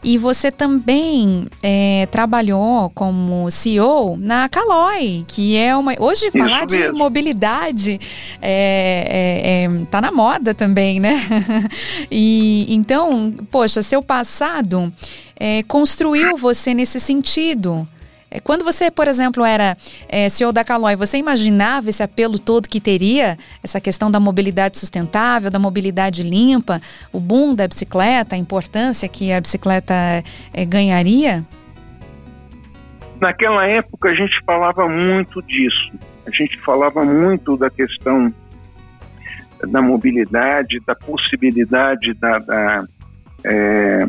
E 0.02 0.16
você 0.16 0.50
também 0.50 1.46
é, 1.62 2.08
trabalhou 2.10 2.90
como 2.94 3.50
CEO 3.50 4.16
na 4.16 4.48
Caloi, 4.48 5.26
que 5.28 5.58
é 5.58 5.76
uma. 5.76 5.94
Hoje, 5.98 6.30
falar 6.30 6.64
de 6.64 6.90
mobilidade 6.90 8.00
é, 8.40 9.60
é, 9.60 9.64
é, 9.64 9.84
tá 9.90 10.00
na 10.00 10.10
moda 10.10 10.54
também, 10.54 10.98
né? 10.98 11.20
e 12.10 12.64
então, 12.74 13.34
poxa, 13.50 13.82
seu 13.82 14.02
passado 14.02 14.90
é, 15.38 15.62
construiu 15.64 16.34
você 16.38 16.72
nesse 16.72 16.98
sentido. 16.98 17.86
É, 18.34 18.40
quando 18.40 18.64
você, 18.64 18.90
por 18.90 19.06
exemplo, 19.06 19.44
era 19.44 19.76
é, 20.08 20.28
CEO 20.28 20.52
da 20.52 20.64
Caloi, 20.64 20.96
você 20.96 21.16
imaginava 21.18 21.88
esse 21.88 22.02
apelo 22.02 22.36
todo 22.36 22.68
que 22.68 22.80
teria, 22.80 23.38
essa 23.62 23.80
questão 23.80 24.10
da 24.10 24.18
mobilidade 24.18 24.76
sustentável, 24.76 25.52
da 25.52 25.58
mobilidade 25.60 26.24
limpa, 26.24 26.80
o 27.12 27.20
boom 27.20 27.54
da 27.54 27.68
bicicleta, 27.68 28.34
a 28.34 28.38
importância 28.38 29.08
que 29.08 29.32
a 29.32 29.40
bicicleta 29.40 29.94
é, 30.52 30.64
ganharia? 30.64 31.44
Naquela 33.20 33.68
época 33.68 34.08
a 34.08 34.14
gente 34.14 34.36
falava 34.44 34.88
muito 34.88 35.40
disso. 35.42 35.92
A 36.26 36.30
gente 36.32 36.58
falava 36.62 37.04
muito 37.04 37.56
da 37.56 37.70
questão 37.70 38.34
da 39.68 39.80
mobilidade, 39.80 40.80
da 40.84 40.96
possibilidade 40.96 42.12
da, 42.14 42.38
da, 42.40 42.84
é, 43.44 44.06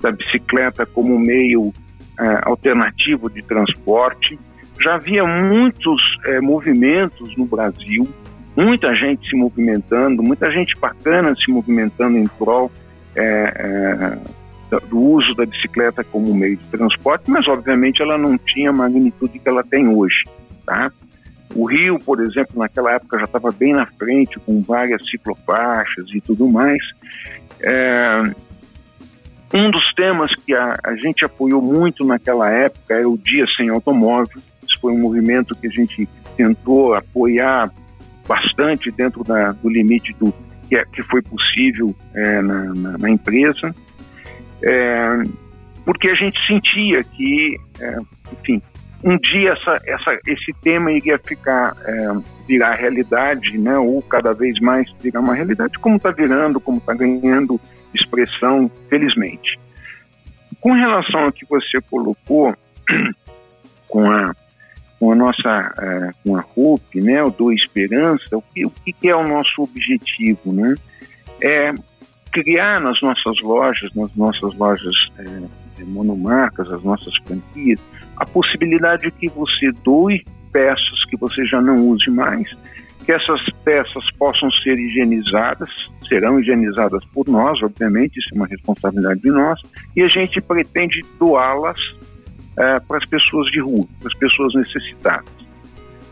da 0.00 0.12
bicicleta 0.12 0.86
como 0.86 1.18
meio 1.18 1.74
é, 2.18 2.40
alternativo 2.42 3.30
de 3.30 3.42
transporte. 3.42 4.38
Já 4.80 4.94
havia 4.94 5.24
muitos 5.24 6.00
é, 6.26 6.40
movimentos 6.40 7.36
no 7.36 7.44
Brasil, 7.44 8.08
muita 8.56 8.94
gente 8.94 9.28
se 9.28 9.36
movimentando, 9.36 10.22
muita 10.22 10.50
gente 10.50 10.78
bacana 10.78 11.34
se 11.36 11.50
movimentando 11.50 12.16
em 12.18 12.26
prol 12.26 12.70
é, 13.16 14.18
do 14.88 14.98
uso 14.98 15.34
da 15.34 15.46
bicicleta 15.46 16.04
como 16.04 16.34
meio 16.34 16.56
de 16.56 16.64
transporte, 16.66 17.30
mas 17.30 17.46
obviamente 17.48 18.02
ela 18.02 18.18
não 18.18 18.36
tinha 18.36 18.70
a 18.70 18.72
magnitude 18.72 19.38
que 19.38 19.48
ela 19.48 19.64
tem 19.64 19.88
hoje. 19.88 20.24
Tá? 20.66 20.92
O 21.54 21.64
Rio, 21.64 21.98
por 21.98 22.20
exemplo, 22.20 22.58
naquela 22.58 22.92
época 22.92 23.18
já 23.18 23.24
estava 23.24 23.50
bem 23.50 23.72
na 23.72 23.86
frente, 23.86 24.38
com 24.40 24.62
várias 24.62 25.04
ciclofaixas 25.08 26.06
e 26.14 26.20
tudo 26.20 26.46
mais. 26.48 26.78
Um 29.52 29.70
dos 29.70 29.92
temas 29.94 30.34
que 30.34 30.54
a, 30.54 30.74
a, 30.84 30.94
gente 30.96 31.24
apoiou 31.24 31.62
muito 31.62 32.04
naquela 32.04 32.50
época 32.50 32.94
é 32.94 33.06
o 33.06 33.16
Dia 33.16 33.46
Sem 33.56 33.70
Automóvel. 33.70 34.42
Isso 34.62 34.78
foi 34.80 34.92
um 34.92 34.98
movimento 34.98 35.54
que 35.54 35.66
a 35.66 35.70
gente 35.70 36.08
tentou 36.36 36.94
apoiar 36.94 37.70
bastante 38.26 38.90
dentro 38.90 39.24
da, 39.24 39.52
do 39.52 39.70
limite 39.70 40.14
do 40.20 40.32
que, 40.68 40.76
é, 40.76 40.84
que 40.84 41.02
foi 41.02 41.22
possível 41.22 41.94
é, 42.14 42.42
na, 42.42 42.64
na, 42.74 42.98
na, 42.98 43.10
empresa, 43.10 43.74
é, 44.62 45.22
porque 45.84 46.10
a 46.10 46.14
gente 46.14 46.38
sentia 46.46 47.02
que, 47.02 47.56
é, 47.80 47.96
enfim, 48.32 48.60
um 49.02 49.16
dia 49.16 49.52
essa, 49.52 49.80
essa, 49.86 50.18
esse 50.26 50.52
tema 50.62 50.92
iria 50.92 51.18
ficar 51.18 51.74
é, 51.86 52.16
virar 52.46 52.74
realidade, 52.74 53.56
né? 53.56 53.78
Ou 53.78 54.02
cada 54.02 54.34
vez 54.34 54.58
mais 54.60 54.90
virar 55.00 55.20
uma 55.20 55.34
realidade, 55.34 55.78
como 55.78 55.96
está 55.96 56.10
virando, 56.10 56.60
como 56.60 56.78
está 56.78 56.92
ganhando 56.92 57.60
expressão, 58.00 58.70
felizmente. 58.88 59.58
Com 60.60 60.72
relação 60.72 61.24
ao 61.24 61.32
que 61.32 61.46
você 61.46 61.80
colocou 61.90 62.54
com 63.88 64.10
a 64.10 64.34
com 64.98 65.12
a 65.12 65.14
nossa 65.14 65.74
é, 65.80 66.10
com 66.24 66.36
a 66.36 66.40
RUP, 66.40 67.00
né? 67.00 67.22
O 67.22 67.30
do 67.30 67.52
Esperança, 67.52 68.36
o 68.36 68.42
que, 68.42 68.66
o 68.66 68.70
que 68.70 69.08
é 69.08 69.14
o 69.14 69.26
nosso 69.26 69.62
objetivo, 69.62 70.52
né? 70.52 70.74
É 71.40 71.72
criar 72.32 72.80
nas 72.80 73.00
nossas 73.00 73.40
lojas, 73.40 73.92
nas 73.94 74.14
nossas 74.16 74.54
lojas 74.56 74.94
é, 75.18 75.84
monomarcas, 75.84 76.70
as 76.72 76.82
nossas 76.82 77.16
franquias, 77.18 77.80
a 78.16 78.26
possibilidade 78.26 79.02
de 79.02 79.10
que 79.12 79.28
você 79.28 79.70
doe 79.84 80.24
peças 80.52 81.04
que 81.08 81.16
você 81.16 81.44
já 81.46 81.60
não 81.60 81.76
use 81.88 82.10
mais, 82.10 82.50
que 83.08 83.12
essas 83.14 83.40
peças 83.64 84.04
possam 84.18 84.50
ser 84.50 84.78
higienizadas, 84.78 85.70
serão 86.06 86.38
higienizadas 86.38 87.02
por 87.06 87.26
nós, 87.26 87.58
obviamente, 87.62 88.18
isso 88.18 88.28
é 88.34 88.36
uma 88.36 88.46
responsabilidade 88.46 89.22
de 89.22 89.30
nós, 89.30 89.58
e 89.96 90.02
a 90.02 90.08
gente 90.08 90.38
pretende 90.42 91.02
doá-las 91.18 91.80
é, 92.58 92.78
para 92.80 92.98
as 92.98 93.06
pessoas 93.06 93.50
de 93.50 93.60
rua, 93.60 93.86
para 93.98 94.08
as 94.12 94.18
pessoas 94.18 94.52
necessitadas. 94.52 95.32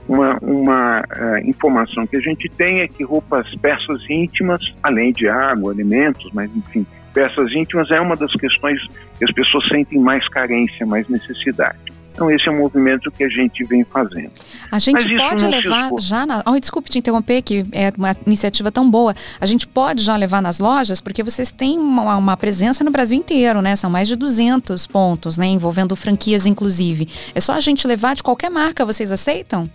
Uma, 0.09 0.39
uma 0.41 1.01
uh, 1.01 1.39
informação 1.47 2.07
que 2.07 2.17
a 2.17 2.21
gente 2.21 2.49
tem 2.49 2.81
é 2.81 2.89
que 2.89 3.05
roupas, 3.05 3.47
peças 3.57 4.01
íntimas, 4.09 4.75
além 4.83 5.13
de 5.13 5.29
água, 5.29 5.73
alimentos, 5.73 6.31
mas 6.33 6.51
enfim, 6.57 6.87
peças 7.13 7.53
íntimas 7.53 7.91
é 7.91 8.01
uma 8.01 8.17
das 8.17 8.33
questões 8.37 8.81
que 9.19 9.25
as 9.25 9.33
pessoas 9.33 9.69
sentem 9.69 9.99
mais 9.99 10.27
carência, 10.29 10.87
mais 10.87 11.07
necessidade. 11.11 11.96
Então, 12.17 12.31
esse 12.31 12.49
é 12.49 12.51
um 12.51 12.57
movimento 12.57 13.11
que 13.11 13.23
a 13.23 13.29
gente 13.29 13.63
vem 13.65 13.85
fazendo. 13.85 14.31
A 14.73 14.79
gente 14.79 15.07
pode 15.19 15.47
levar 15.47 15.91
já 16.01 16.25
na. 16.25 16.43
Oh, 16.47 16.59
desculpe 16.59 16.89
te 16.89 16.99
interromper, 16.99 17.43
que 17.43 17.67
é 17.73 17.93
uma 17.95 18.17
iniciativa 18.27 18.73
tão 18.73 18.91
boa. 18.91 19.15
A 19.39 19.45
gente 19.45 19.67
pode 19.67 20.03
já 20.03 20.17
levar 20.17 20.41
nas 20.41 20.59
lojas, 20.59 20.99
porque 20.99 21.23
vocês 21.23 21.53
têm 21.53 21.79
uma, 21.79 22.17
uma 22.17 22.35
presença 22.35 22.83
no 22.83 22.91
Brasil 22.91 23.19
inteiro, 23.19 23.61
né? 23.61 23.77
São 23.77 23.91
mais 23.91 24.09
de 24.09 24.17
200 24.17 24.87
pontos, 24.87 25.37
né? 25.37 25.45
Envolvendo 25.45 25.95
franquias, 25.95 26.47
inclusive. 26.47 27.07
É 27.35 27.41
só 27.41 27.53
a 27.53 27.61
gente 27.61 27.87
levar 27.87 28.15
de 28.15 28.23
qualquer 28.23 28.51
marca, 28.51 28.83
vocês 28.87 29.13
aceitam? 29.13 29.69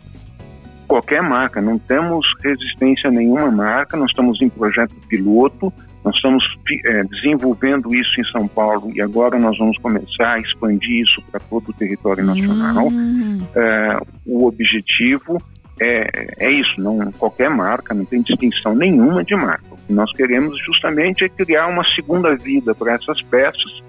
Qualquer 0.87 1.21
marca, 1.21 1.61
não 1.61 1.77
temos 1.77 2.25
resistência 2.43 3.09
a 3.09 3.13
nenhuma 3.13 3.51
marca, 3.51 3.95
nós 3.95 4.09
estamos 4.09 4.41
em 4.41 4.49
projeto 4.49 4.95
piloto, 5.07 5.71
nós 6.03 6.15
estamos 6.15 6.43
é, 6.85 7.03
desenvolvendo 7.03 7.93
isso 7.93 8.19
em 8.19 8.23
São 8.31 8.47
Paulo 8.47 8.91
e 8.95 9.01
agora 9.01 9.37
nós 9.37 9.57
vamos 9.57 9.77
começar 9.77 10.33
a 10.33 10.39
expandir 10.39 11.03
isso 11.03 11.21
para 11.29 11.39
todo 11.39 11.69
o 11.69 11.73
território 11.73 12.25
nacional. 12.25 12.87
Hum. 12.87 13.45
É, 13.55 13.99
o 14.25 14.47
objetivo 14.47 15.37
é, 15.79 16.45
é 16.45 16.51
isso, 16.51 16.73
não 16.79 17.11
qualquer 17.11 17.49
marca, 17.49 17.93
não 17.93 18.05
tem 18.05 18.21
distinção 18.21 18.75
nenhuma 18.75 19.23
de 19.23 19.35
marca. 19.35 19.65
O 19.71 19.77
que 19.77 19.93
nós 19.93 20.11
queremos 20.13 20.57
justamente 20.65 21.23
é 21.23 21.29
criar 21.29 21.67
uma 21.67 21.83
segunda 21.95 22.35
vida 22.35 22.73
para 22.73 22.93
essas 22.93 23.21
peças, 23.21 23.83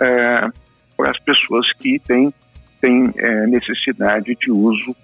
é, 0.00 0.48
para 0.96 1.10
as 1.10 1.18
pessoas 1.20 1.66
que 1.78 1.98
têm, 2.00 2.32
têm 2.80 3.12
necessidade 3.48 4.36
de 4.38 4.50
uso 4.50 4.94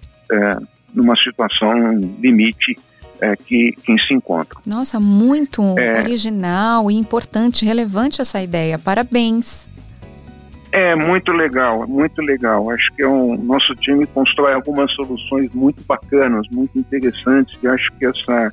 numa 0.93 1.15
situação 1.17 1.73
limite 2.19 2.77
é, 3.21 3.35
que, 3.35 3.73
que 3.83 3.97
se 3.99 4.13
encontram. 4.13 4.59
Nossa, 4.65 4.99
muito 4.99 5.61
é, 5.77 5.99
original 5.99 6.89
e 6.89 6.95
importante, 6.95 7.63
relevante 7.63 8.19
essa 8.21 8.41
ideia. 8.41 8.79
Parabéns. 8.79 9.69
É 10.71 10.95
muito 10.95 11.31
legal, 11.33 11.85
muito 11.87 12.21
legal. 12.21 12.69
Acho 12.71 12.91
que 12.93 13.03
é 13.03 13.07
um, 13.07 13.35
nosso 13.37 13.75
time 13.75 14.07
constrói 14.07 14.53
algumas 14.53 14.91
soluções 14.93 15.53
muito 15.53 15.83
bacanas, 15.85 16.47
muito 16.49 16.79
interessantes. 16.79 17.57
E 17.61 17.67
acho 17.67 17.91
que 17.99 18.05
essa 18.05 18.51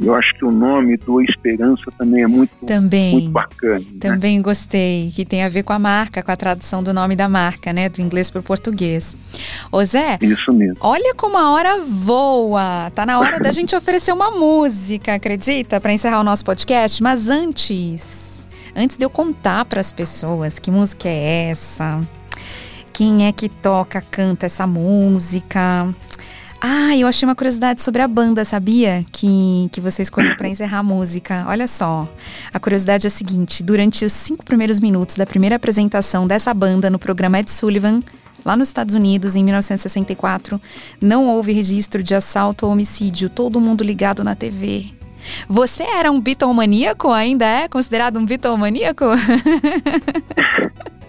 eu 0.00 0.14
acho 0.14 0.34
que 0.34 0.44
o 0.44 0.50
nome 0.50 0.96
do 0.96 1.20
Esperança 1.20 1.84
também 1.98 2.22
é 2.22 2.26
muito, 2.26 2.54
também, 2.66 3.12
muito 3.12 3.30
bacana. 3.30 3.80
Né? 3.80 3.98
Também 4.00 4.38
né? 4.38 4.42
gostei, 4.42 5.10
que 5.14 5.24
tem 5.24 5.44
a 5.44 5.48
ver 5.48 5.62
com 5.62 5.74
a 5.74 5.78
marca, 5.78 6.22
com 6.22 6.30
a 6.30 6.36
tradução 6.36 6.82
do 6.82 6.94
nome 6.94 7.14
da 7.14 7.28
marca, 7.28 7.72
né? 7.72 7.88
Do 7.88 8.00
inglês 8.00 8.30
para 8.30 8.40
o 8.40 8.42
português. 8.42 9.14
Ô 9.70 9.84
Zé, 9.84 10.18
Isso 10.22 10.52
mesmo. 10.52 10.76
olha 10.80 11.14
como 11.14 11.36
a 11.36 11.50
hora 11.50 11.78
voa. 11.80 12.90
Tá 12.94 13.04
na 13.04 13.18
hora 13.20 13.38
da 13.38 13.50
gente 13.52 13.76
oferecer 13.76 14.12
uma 14.12 14.30
música, 14.30 15.14
acredita? 15.14 15.78
Para 15.78 15.92
encerrar 15.92 16.20
o 16.20 16.24
nosso 16.24 16.44
podcast. 16.44 17.02
Mas 17.02 17.28
antes, 17.28 18.48
antes 18.74 18.96
de 18.96 19.04
eu 19.04 19.10
contar 19.10 19.66
para 19.66 19.80
as 19.80 19.92
pessoas 19.92 20.58
que 20.58 20.70
música 20.70 21.08
é 21.08 21.50
essa, 21.50 22.00
quem 22.92 23.26
é 23.26 23.32
que 23.32 23.48
toca, 23.48 24.00
canta 24.00 24.46
essa 24.46 24.66
música, 24.66 25.88
ah, 26.60 26.94
eu 26.96 27.06
achei 27.08 27.26
uma 27.26 27.34
curiosidade 27.34 27.80
sobre 27.80 28.02
a 28.02 28.08
banda, 28.08 28.44
sabia? 28.44 29.04
Que, 29.10 29.68
que 29.72 29.80
você 29.80 30.02
escolheu 30.02 30.36
para 30.36 30.48
encerrar 30.48 30.78
a 30.78 30.82
música. 30.82 31.44
Olha 31.48 31.66
só. 31.66 32.06
A 32.52 32.60
curiosidade 32.60 33.06
é 33.06 33.08
a 33.08 33.10
seguinte: 33.10 33.62
durante 33.62 34.04
os 34.04 34.12
cinco 34.12 34.44
primeiros 34.44 34.78
minutos 34.78 35.16
da 35.16 35.24
primeira 35.24 35.56
apresentação 35.56 36.26
dessa 36.26 36.52
banda 36.52 36.90
no 36.90 36.98
programa 36.98 37.40
Ed 37.40 37.50
Sullivan, 37.50 38.02
lá 38.44 38.56
nos 38.56 38.68
Estados 38.68 38.94
Unidos, 38.94 39.36
em 39.36 39.44
1964, 39.44 40.60
não 41.00 41.28
houve 41.28 41.52
registro 41.52 42.02
de 42.02 42.14
assalto 42.14 42.66
ou 42.66 42.72
homicídio, 42.72 43.30
todo 43.30 43.60
mundo 43.60 43.82
ligado 43.82 44.22
na 44.22 44.34
TV. 44.34 44.90
Você 45.48 45.82
era 45.82 46.10
um 46.10 46.20
bitomaníaco? 46.20 47.10
Ainda 47.10 47.46
é 47.46 47.68
considerado 47.68 48.18
um 48.18 48.26
bitomaníaco? 48.26 49.04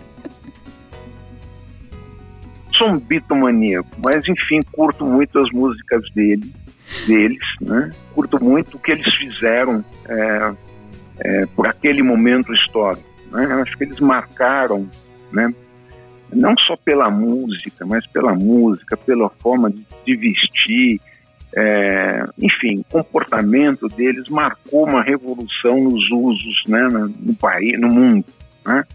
sou 2.81 2.89
um 2.89 2.97
bitomaníaco, 2.99 3.89
mas 4.03 4.27
enfim, 4.27 4.59
curto 4.71 5.05
muito 5.05 5.37
as 5.37 5.51
músicas 5.51 6.01
dele, 6.15 6.51
deles, 7.05 7.45
né? 7.61 7.91
Curto 8.15 8.43
muito 8.43 8.75
o 8.75 8.79
que 8.79 8.91
eles 8.91 9.13
fizeram 9.15 9.85
é, 10.09 10.53
é, 11.19 11.45
por 11.55 11.67
aquele 11.67 12.01
momento 12.01 12.51
histórico. 12.51 13.05
Né? 13.31 13.45
Acho 13.61 13.77
que 13.77 13.83
eles 13.83 13.99
marcaram, 13.99 14.89
né? 15.31 15.53
Não 16.33 16.57
só 16.57 16.75
pela 16.75 17.09
música, 17.11 17.85
mas 17.85 18.07
pela 18.07 18.33
música, 18.33 18.97
pela 18.97 19.29
forma 19.29 19.69
de, 19.69 19.85
de 20.05 20.15
vestir, 20.15 20.99
é, 21.55 22.25
enfim, 22.41 22.79
o 22.79 22.83
comportamento 22.85 23.87
deles 23.89 24.27
marcou 24.29 24.85
uma 24.85 25.03
revolução 25.03 25.83
nos 25.83 26.09
usos, 26.09 26.63
né, 26.67 26.87
no 27.19 27.35
país, 27.35 27.79
no 27.79 27.89
mundo, 27.89 28.25
né? 28.65 28.85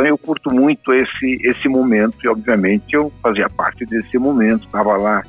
Então 0.00 0.08
eu 0.08 0.16
curto 0.16 0.50
muito 0.50 0.94
esse, 0.94 1.38
esse 1.42 1.68
momento 1.68 2.14
e 2.24 2.28
obviamente 2.28 2.94
eu 2.94 3.12
fazia 3.22 3.50
parte 3.50 3.84
desse 3.84 4.16
momento, 4.16 4.64
estava 4.64 4.96
lá 4.96 5.22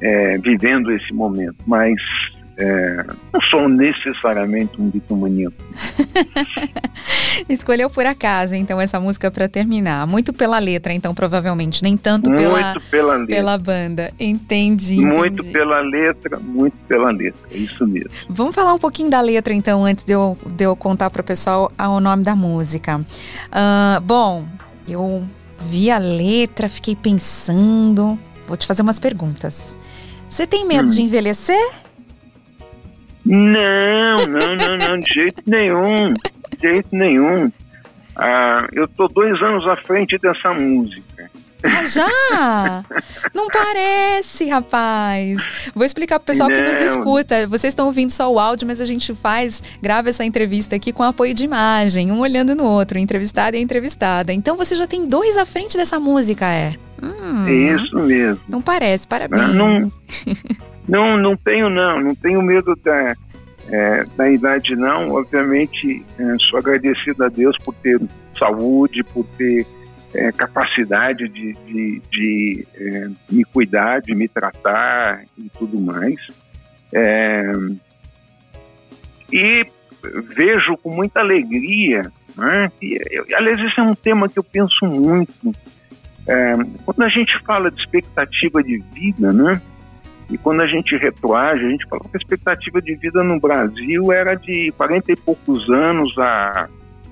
é, 0.00 0.36
vivendo 0.38 0.90
esse 0.90 1.14
momento, 1.14 1.54
mas 1.64 1.94
é, 2.60 3.06
não 3.32 3.40
sou 3.50 3.68
necessariamente 3.70 4.78
um 4.78 4.90
bitomaníaco. 4.90 5.56
Escolheu 7.48 7.88
por 7.88 8.04
acaso, 8.04 8.54
então, 8.54 8.78
essa 8.78 9.00
música 9.00 9.30
para 9.30 9.48
terminar. 9.48 10.06
Muito 10.06 10.30
pela 10.30 10.58
letra, 10.58 10.92
então, 10.92 11.14
provavelmente. 11.14 11.82
Nem 11.82 11.96
tanto 11.96 12.30
pela, 12.30 12.74
pela, 12.90 13.16
letra. 13.16 13.34
pela 13.34 13.58
banda. 13.58 14.12
Entendi, 14.20 14.96
entendi. 14.96 15.06
Muito 15.06 15.42
pela 15.44 15.80
letra, 15.80 16.38
muito 16.38 16.76
pela 16.86 17.10
letra. 17.10 17.40
É 17.50 17.56
isso 17.56 17.86
mesmo. 17.86 18.10
Vamos 18.28 18.54
falar 18.54 18.74
um 18.74 18.78
pouquinho 18.78 19.08
da 19.08 19.22
letra, 19.22 19.54
então, 19.54 19.82
antes 19.84 20.04
de 20.04 20.12
eu, 20.12 20.36
de 20.54 20.64
eu 20.64 20.76
contar 20.76 21.08
para 21.08 21.20
o 21.20 21.24
pessoal 21.24 21.72
o 21.78 21.98
nome 21.98 22.22
da 22.22 22.36
música. 22.36 22.98
Uh, 22.98 24.00
bom, 24.02 24.46
eu 24.86 25.24
vi 25.62 25.90
a 25.90 25.96
letra, 25.96 26.68
fiquei 26.68 26.94
pensando. 26.94 28.18
Vou 28.46 28.56
te 28.56 28.66
fazer 28.66 28.82
umas 28.82 29.00
perguntas. 29.00 29.78
Você 30.28 30.46
tem 30.46 30.66
medo 30.66 30.88
hum. 30.88 30.92
de 30.92 31.02
envelhecer? 31.02 31.70
Não, 33.32 34.26
não, 34.26 34.56
não, 34.56 34.76
não, 34.76 34.98
de 35.00 35.14
jeito 35.14 35.42
nenhum, 35.46 36.08
de 36.12 36.60
jeito 36.60 36.88
nenhum. 36.90 37.50
Ah, 38.16 38.66
eu 38.72 38.88
tô 38.88 39.06
dois 39.06 39.40
anos 39.40 39.66
à 39.68 39.76
frente 39.76 40.18
dessa 40.18 40.52
música. 40.52 41.30
Ah, 41.62 41.84
já? 41.84 42.84
Não 43.34 43.46
parece, 43.48 44.48
rapaz. 44.48 45.70
Vou 45.74 45.84
explicar 45.84 46.18
pro 46.18 46.26
pessoal 46.26 46.48
Não. 46.48 46.56
que 46.56 46.62
nos 46.62 46.80
escuta. 46.80 47.46
Vocês 47.46 47.70
estão 47.70 47.86
ouvindo 47.86 48.10
só 48.10 48.32
o 48.32 48.38
áudio, 48.38 48.66
mas 48.66 48.80
a 48.80 48.84
gente 48.84 49.14
faz, 49.14 49.62
grava 49.80 50.08
essa 50.08 50.24
entrevista 50.24 50.74
aqui 50.74 50.90
com 50.92 51.02
apoio 51.02 51.32
de 51.34 51.44
imagem, 51.44 52.10
um 52.10 52.18
olhando 52.20 52.54
no 52.54 52.64
outro, 52.64 52.98
entrevistado 52.98 53.56
e 53.56 53.60
entrevistada. 53.60 54.32
Então 54.32 54.56
você 54.56 54.74
já 54.74 54.86
tem 54.86 55.06
dois 55.06 55.36
à 55.36 55.44
frente 55.46 55.76
dessa 55.76 56.00
música, 56.00 56.46
é? 56.46 56.74
Hum, 57.02 57.46
Isso 57.48 57.96
mesmo. 58.00 58.40
Não 58.48 58.60
parece, 58.60 59.06
parabéns. 59.06 59.54
Não, 59.54 59.78
não, 60.90 61.16
não 61.16 61.36
tenho 61.36 61.70
não, 61.70 62.00
não 62.00 62.14
tenho 62.14 62.42
medo 62.42 62.74
da, 62.84 63.14
é, 63.68 64.04
da 64.16 64.30
idade 64.30 64.74
não. 64.74 65.08
Obviamente, 65.10 66.04
é, 66.18 66.36
sou 66.50 66.58
agradecido 66.58 67.24
a 67.24 67.28
Deus 67.28 67.56
por 67.58 67.74
ter 67.76 68.00
saúde, 68.36 69.04
por 69.04 69.24
ter 69.38 69.66
é, 70.14 70.32
capacidade 70.32 71.28
de, 71.28 71.52
de, 71.66 72.02
de 72.10 72.66
é, 72.74 73.10
me 73.30 73.44
cuidar, 73.44 74.00
de 74.00 74.14
me 74.14 74.28
tratar 74.28 75.22
e 75.38 75.48
tudo 75.58 75.80
mais. 75.80 76.16
É, 76.92 77.52
e 79.32 79.66
vejo 80.34 80.76
com 80.78 80.90
muita 80.90 81.20
alegria, 81.20 82.10
né, 82.36 82.72
que, 82.80 82.98
aliás, 83.34 83.60
esse 83.60 83.78
é 83.78 83.82
um 83.82 83.94
tema 83.94 84.28
que 84.28 84.38
eu 84.38 84.44
penso 84.44 84.84
muito. 84.86 85.54
É, 86.26 86.52
quando 86.84 87.02
a 87.02 87.08
gente 87.08 87.38
fala 87.44 87.70
de 87.70 87.80
expectativa 87.80 88.62
de 88.62 88.78
vida, 88.92 89.32
né, 89.32 89.60
e 90.30 90.38
quando 90.38 90.62
a 90.62 90.66
gente 90.66 90.96
retroage, 90.96 91.64
a 91.64 91.68
gente 91.68 91.86
fala 91.88 92.02
que 92.02 92.16
a 92.16 92.18
expectativa 92.18 92.80
de 92.80 92.94
vida 92.94 93.22
no 93.22 93.40
Brasil 93.40 94.12
era 94.12 94.34
de 94.34 94.72
40 94.76 95.12
e 95.12 95.16
poucos 95.16 95.68
anos 95.70 96.16
a 96.18 96.68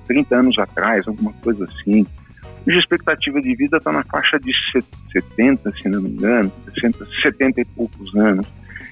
30 0.07 0.35
anos 0.35 0.57
atrás, 0.57 1.07
alguma 1.07 1.33
coisa 1.33 1.65
assim 1.65 2.05
cuja 2.63 2.77
expectativa 2.77 3.41
de 3.41 3.55
vida 3.55 3.77
está 3.77 3.91
na 3.91 4.03
faixa 4.03 4.39
de 4.39 4.51
70, 5.11 5.73
se 5.81 5.89
não 5.89 6.01
me 6.01 6.09
engano, 6.09 6.51
60, 6.75 7.07
70 7.21 7.61
e 7.61 7.65
poucos 7.65 8.15
anos. 8.15 8.45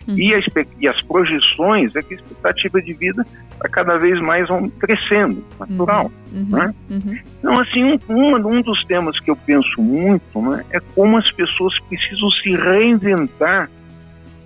Uhum. 0.07 0.17
E, 0.17 0.33
a, 0.33 0.39
e, 0.79 0.87
as 0.87 1.01
projeções 1.01 1.95
é 1.95 2.01
que 2.01 2.13
a 2.13 2.17
expectativa 2.17 2.81
de 2.81 2.93
vida 2.93 3.25
está 3.51 3.67
cada 3.69 3.97
vez 3.97 4.19
mais 4.21 4.47
crescendo, 4.79 5.43
natural. 5.59 6.11
Uhum. 6.31 6.39
uhum. 6.39 6.49
Né? 6.49 6.75
Uhum. 6.89 7.19
Então, 7.39 7.59
assim, 7.59 7.83
um, 7.83 7.99
um, 8.09 8.35
um, 8.35 8.61
dos 8.61 8.83
temas 8.85 9.19
que 9.19 9.29
eu 9.29 9.35
penso 9.35 9.81
muito 9.81 10.41
né, 10.41 10.63
é 10.71 10.79
como 10.95 11.17
as 11.17 11.29
pessoas 11.31 11.77
precisam 11.81 12.31
se 12.31 12.49
reinventar 12.55 13.69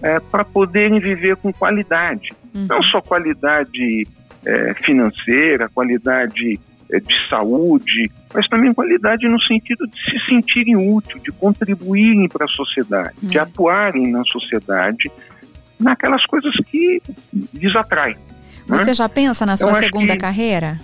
é, 0.01 0.19
para 0.19 0.43
poderem 0.43 0.99
viver 0.99 1.35
com 1.37 1.51
qualidade. 1.53 2.29
Uhum. 2.53 2.67
Não 2.69 2.81
só 2.83 3.01
qualidade 3.01 4.07
é, 4.45 4.73
financeira, 4.75 5.69
qualidade 5.69 6.59
é, 6.91 6.99
de 6.99 7.29
saúde, 7.29 8.11
mas 8.33 8.47
também 8.47 8.73
qualidade 8.73 9.27
no 9.27 9.39
sentido 9.41 9.87
de 9.87 10.11
se 10.11 10.25
sentirem 10.25 10.75
úteis, 10.75 11.21
de 11.23 11.31
contribuírem 11.31 12.27
para 12.27 12.45
a 12.45 12.49
sociedade, 12.49 13.15
de 13.21 13.37
hum. 13.37 13.41
atuarem 13.41 14.11
na 14.11 14.23
sociedade 14.25 15.11
naquelas 15.79 16.25
coisas 16.25 16.53
que 16.67 17.01
lhes 17.53 17.75
atraem. 17.75 18.15
Né? 18.67 18.77
Você 18.77 18.91
né? 18.91 18.93
já 18.93 19.09
pensa 19.09 19.45
na 19.45 19.57
sua 19.57 19.73
segunda 19.75 20.13
que... 20.13 20.19
carreira? 20.19 20.79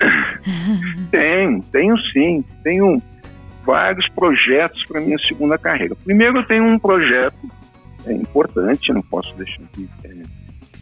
tenho, 1.10 1.62
tenho 1.70 1.98
sim. 2.00 2.44
Tenho 2.62 3.02
vários 3.64 4.08
projetos 4.10 4.84
para 4.86 5.00
minha 5.00 5.18
segunda 5.18 5.58
carreira. 5.58 5.94
Primeiro, 6.04 6.38
eu 6.38 6.46
tenho 6.46 6.64
um 6.64 6.78
projeto 6.78 7.36
é, 8.06 8.12
importante, 8.12 8.92
não 8.92 9.02
posso 9.02 9.34
deixar 9.36 9.62
de, 9.74 9.88
é, 10.04 10.22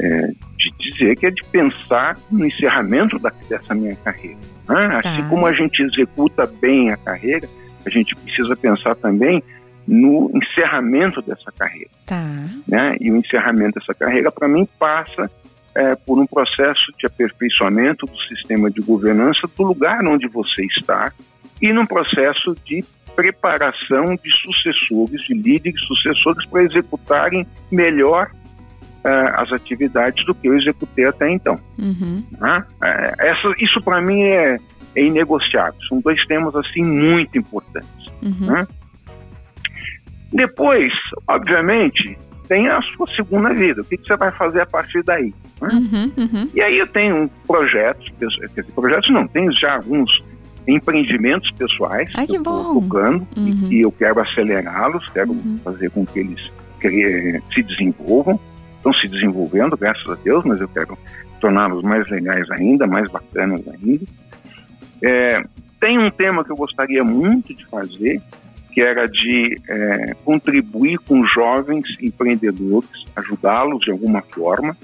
é, 0.00 0.28
de 0.56 0.70
dizer, 0.78 1.16
que 1.16 1.26
é 1.26 1.30
de 1.30 1.42
pensar 1.44 2.18
no 2.30 2.46
encerramento 2.46 3.18
da, 3.18 3.32
dessa 3.48 3.74
minha 3.74 3.96
carreira. 3.96 4.38
Né? 4.68 5.00
Tá. 5.02 5.10
Assim 5.10 5.28
como 5.28 5.46
a 5.46 5.52
gente 5.52 5.82
executa 5.82 6.46
bem 6.46 6.90
a 6.90 6.96
carreira, 6.96 7.48
a 7.84 7.90
gente 7.90 8.14
precisa 8.16 8.54
pensar 8.56 8.94
também 8.96 9.42
no 9.86 10.30
encerramento 10.34 11.22
dessa 11.22 11.50
carreira. 11.50 11.90
Tá. 12.06 12.22
Né? 12.66 12.96
E 13.00 13.10
o 13.10 13.16
encerramento 13.16 13.80
dessa 13.80 13.94
carreira, 13.94 14.30
para 14.30 14.46
mim, 14.46 14.68
passa 14.78 15.30
é, 15.74 15.94
por 15.94 16.18
um 16.18 16.26
processo 16.26 16.92
de 16.98 17.06
aperfeiçoamento 17.06 18.04
do 18.04 18.18
sistema 18.22 18.70
de 18.70 18.80
governança 18.82 19.48
do 19.56 19.62
lugar 19.62 20.04
onde 20.04 20.28
você 20.28 20.64
está 20.66 21.12
e 21.60 21.72
num 21.72 21.86
processo 21.86 22.54
de 22.64 22.84
preparação 23.18 24.14
de 24.14 24.30
sucessores, 24.42 25.22
de 25.24 25.34
líderes 25.34 25.80
sucessores 25.88 26.46
para 26.46 26.62
executarem 26.62 27.44
melhor 27.68 28.30
uh, 29.04 29.40
as 29.40 29.52
atividades 29.52 30.24
do 30.24 30.32
que 30.36 30.48
eu 30.48 30.54
executei 30.54 31.04
até 31.04 31.28
então. 31.28 31.56
Uhum. 31.76 32.22
Né? 32.38 32.64
Uh, 32.80 33.20
essa, 33.20 33.52
isso 33.58 33.80
para 33.82 34.00
mim 34.00 34.22
é, 34.22 34.56
é 34.94 35.04
inegociável. 35.04 35.74
São 35.88 36.00
dois 36.00 36.24
temas 36.28 36.54
assim 36.54 36.84
muito 36.84 37.36
importantes. 37.36 38.06
Uhum. 38.22 38.52
Né? 38.52 38.68
Depois, 40.32 40.92
obviamente, 41.26 42.16
tem 42.46 42.68
a 42.68 42.80
sua 42.82 43.08
segunda 43.16 43.52
vida. 43.52 43.80
O 43.80 43.84
que, 43.84 43.96
que 43.96 44.06
você 44.06 44.16
vai 44.16 44.30
fazer 44.30 44.60
a 44.60 44.66
partir 44.66 45.02
daí? 45.02 45.34
Né? 45.60 45.70
Uhum, 45.72 46.12
uhum. 46.16 46.50
E 46.54 46.62
aí 46.62 46.78
eu 46.78 46.86
tenho 46.86 47.28
projetos, 47.48 48.08
projetos 48.76 49.10
não, 49.10 49.26
tenho 49.26 49.52
já 49.58 49.74
alguns 49.74 50.08
empreendimentos 50.68 51.50
pessoais 51.52 52.10
Ai, 52.14 52.26
que, 52.26 52.36
eu 52.36 52.40
estou 52.40 52.80
tocando 52.80 53.26
uhum. 53.36 53.68
e, 53.72 53.80
eu 53.80 53.90
quero 53.90 54.20
acelerá-los, 54.20 55.08
quero 55.10 55.32
uhum. 55.32 55.58
fazer 55.64 55.90
com 55.90 56.04
que 56.04 56.20
eles 56.20 56.52
que, 56.80 57.40
se 57.54 57.62
desenvolvam 57.62 58.38
estão 58.76 58.92
se 58.92 59.08
desenvolvendo, 59.08 59.76
graças 59.76 60.08
a 60.08 60.14
Deus, 60.14 60.44
mas 60.44 60.60
eu 60.60 60.68
quero 60.68 60.96
torná-los 61.40 61.82
mais 61.82 62.08
legais 62.08 62.48
ainda, 62.52 62.86
mais 62.86 63.10
bacanas 63.10 63.62
ainda. 63.68 64.04
É, 65.02 65.42
tem 65.80 65.98
um 65.98 66.10
tema 66.10 66.44
que 66.44 66.50
eu 66.50 66.56
gostaria 66.56 67.04
muito 67.04 67.54
de 67.54 67.64
fazer, 67.66 68.20
que 68.72 68.80
era 68.80 69.06
de 69.06 69.56
é, 69.68 70.14
contribuir 70.24 70.98
com 70.98 71.24
jovens 71.24 71.86
empreendedores, 72.00 72.90
ajudá-los 73.16 73.80
de 73.80 73.90
alguma 73.90 74.22
forma 74.22 74.76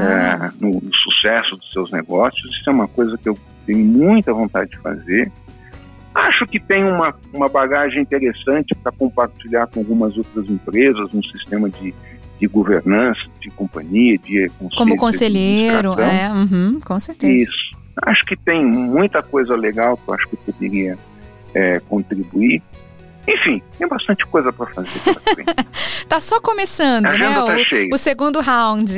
é, 0.00 0.50
no, 0.60 0.80
no, 0.80 0.94
sucesso 0.94 1.56
dos 1.56 1.70
seus 1.72 1.90
negócios. 1.90 2.56
Isso 2.56 2.70
é 2.70 2.72
uma 2.72 2.88
coisa 2.88 3.18
que 3.18 3.28
eu 3.28 3.38
tenho 3.66 3.84
muita 3.84 4.32
vontade 4.32 4.70
de 4.70 4.78
fazer. 4.78 5.30
Acho 6.14 6.46
que 6.46 6.60
tem 6.60 6.84
uma, 6.84 7.14
uma 7.32 7.48
bagagem 7.48 8.00
interessante 8.00 8.74
para 8.74 8.92
compartilhar 8.92 9.66
com 9.66 9.80
algumas 9.80 10.16
outras 10.16 10.48
empresas, 10.48 11.12
um 11.12 11.22
sistema 11.22 11.68
de 11.68 11.92
de 12.38 12.48
governança, 12.48 13.20
de 13.40 13.50
companhia, 13.50 14.18
de 14.18 14.50
Como 14.76 14.96
conselheiro, 14.96 15.98
é, 16.00 16.30
uhum, 16.32 16.80
com 16.80 16.98
certeza. 16.98 17.32
Isso. 17.32 17.76
Acho 18.02 18.24
que 18.24 18.36
tem 18.36 18.64
muita 18.64 19.22
coisa 19.22 19.54
legal 19.56 19.96
que 19.96 20.08
eu 20.08 20.14
acho 20.14 20.28
que 20.28 20.34
eu 20.34 20.52
poderia 20.52 20.98
é, 21.54 21.80
contribuir. 21.88 22.62
Enfim, 23.26 23.62
tem 23.78 23.88
bastante 23.88 24.26
coisa 24.26 24.52
para 24.52 24.66
fazer. 24.66 25.00
tá 26.08 26.20
só 26.20 26.40
começando, 26.40 27.04
né? 27.04 27.18
Tá 27.18 27.46
o, 27.46 27.94
o, 27.94 27.98
segundo 27.98 28.40
round. 28.40 28.92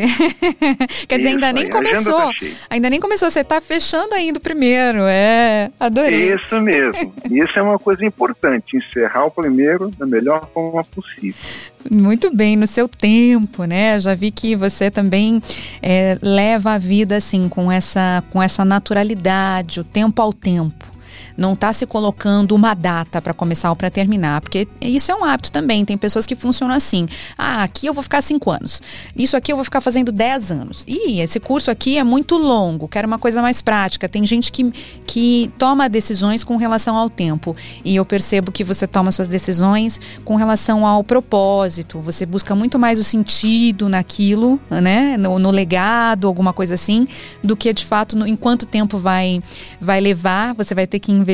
Quer 1.07 1.19
dizer, 1.19 1.29
ainda 1.29 1.53
nem 1.53 1.71
começou. 1.71 2.19
Tá 2.19 2.33
ainda 2.69 2.91
nem 2.91 3.01
começou. 3.01 3.31
Você 3.31 3.45
tá 3.45 3.61
fechando 3.61 4.15
ainda 4.15 4.39
o 4.39 4.43
primeiro. 4.43 5.01
É, 5.03 5.71
adorei. 5.79 6.35
Isso 6.35 6.61
mesmo. 6.61 7.15
Isso 7.31 7.57
é 7.57 7.63
uma 7.63 7.79
coisa 7.79 8.05
importante. 8.05 8.77
Encerrar 8.77 9.27
o 9.27 9.31
primeiro 9.31 9.91
da 9.91 10.05
melhor 10.07 10.49
forma 10.53 10.83
possível. 10.83 11.41
Muito 11.89 12.35
bem, 12.35 12.57
no 12.57 12.67
seu 12.67 12.89
tempo, 12.89 13.65
né? 13.65 14.01
Já 14.01 14.13
vi 14.15 14.33
que 14.33 14.57
você 14.57 14.91
também 14.91 15.41
é, 15.81 16.19
leva 16.21 16.73
a 16.73 16.79
vida 16.79 17.17
assim 17.17 17.49
com 17.49 17.71
essa, 17.71 18.25
com 18.33 18.43
essa 18.43 18.65
naturalidade, 18.65 19.79
o 19.79 19.85
tempo 19.85 20.21
ao 20.21 20.33
tempo 20.33 20.96
não 21.37 21.53
está 21.53 21.73
se 21.73 21.87
colocando 21.87 22.53
uma 22.55 22.75
data 22.75 23.21
para 23.21 23.35
começar 23.35 23.71
ou 23.71 23.77
para 23.77 23.91
terminar, 23.91 24.41
porque 24.41 24.67
isso 24.81 25.11
é 25.11 25.15
um 25.15 25.25
hábito 25.25 25.53
também. 25.53 25.85
Tem 25.85 25.97
pessoas 25.97 26.27
que 26.27 26.35
funcionam 26.35 26.75
assim. 26.75 27.07
Ah, 27.37 27.63
aqui 27.63 27.87
eu 27.87 27.95
vou 27.95 28.03
ficar 28.03 28.23
cinco 28.23 28.51
anos. 28.51 28.81
Isso 29.15 29.37
aqui 29.37 29.53
eu 29.53 29.57
vou 29.57 29.65
ficar 29.65 29.81
fazendo 29.81 30.11
dez 30.11 30.51
anos. 30.51 30.85
E 30.87 31.21
esse 31.21 31.39
curso 31.39 31.71
aqui 31.71 31.99
é 31.99 32.05
muito 32.05 32.37
longo, 32.37 32.89
quero 32.89 33.07
uma 33.07 33.19
coisa 33.19 33.43
mais 33.43 33.61
prática. 33.61 34.09
Tem 34.09 34.25
gente 34.25 34.51
que, 34.51 34.71
que 35.07 35.51
toma 35.59 35.89
decisões 35.89 36.43
com 36.43 36.57
relação 36.57 36.97
ao 36.97 37.11
tempo. 37.11 37.57
E 37.85 37.97
eu 37.97 38.05
percebo 38.05 38.53
que 38.53 38.65
você 38.65 38.87
toma 38.87 39.11
suas 39.13 39.29
decisões 39.29 40.01
com 40.25 40.37
relação 40.37 40.87
ao 40.87 41.03
propósito. 41.05 42.01
Você 42.01 42.25
busca 42.25 42.55
muito 42.55 42.79
mais 42.79 42.99
o 42.99 43.05
sentido 43.05 43.89
naquilo, 43.89 44.61
né? 44.71 45.17
No, 45.17 45.39
no 45.39 45.51
legado, 45.51 46.27
alguma 46.27 46.53
coisa 46.53 46.75
assim, 46.75 47.07
do 47.43 47.57
que 47.57 47.73
de 47.73 47.85
fato 47.85 48.17
no, 48.17 48.27
em 48.27 48.37
quanto 48.37 48.67
tempo 48.67 48.99
vai, 48.99 49.43
vai 49.81 50.01
levar, 50.01 50.55
você 50.55 50.75
vai 50.75 50.87
ter 50.87 50.99
que 50.99 51.13
investir, 51.13 51.26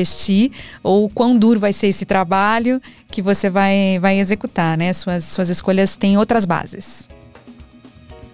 ou 0.81 1.09
quão 1.09 1.37
duro 1.37 1.59
vai 1.59 1.73
ser 1.73 1.87
esse 1.87 2.05
trabalho 2.05 2.81
que 3.11 3.21
você 3.21 3.49
vai, 3.49 3.97
vai 3.99 4.19
executar, 4.19 4.77
né? 4.77 4.91
Suas, 4.93 5.23
suas 5.23 5.49
escolhas 5.49 5.95
têm 5.95 6.17
outras 6.17 6.45
bases. 6.45 7.07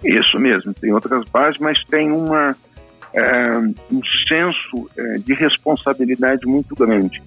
Isso 0.04 0.38
mesmo, 0.38 0.72
tem 0.72 0.92
outras 0.92 1.24
bases, 1.28 1.60
mas 1.60 1.82
tem 1.84 2.10
uma, 2.10 2.56
é, 3.12 3.58
um 3.92 4.00
senso 4.26 4.90
é, 4.96 5.18
de 5.18 5.34
responsabilidade 5.34 6.46
muito 6.46 6.74
grande. 6.74 7.22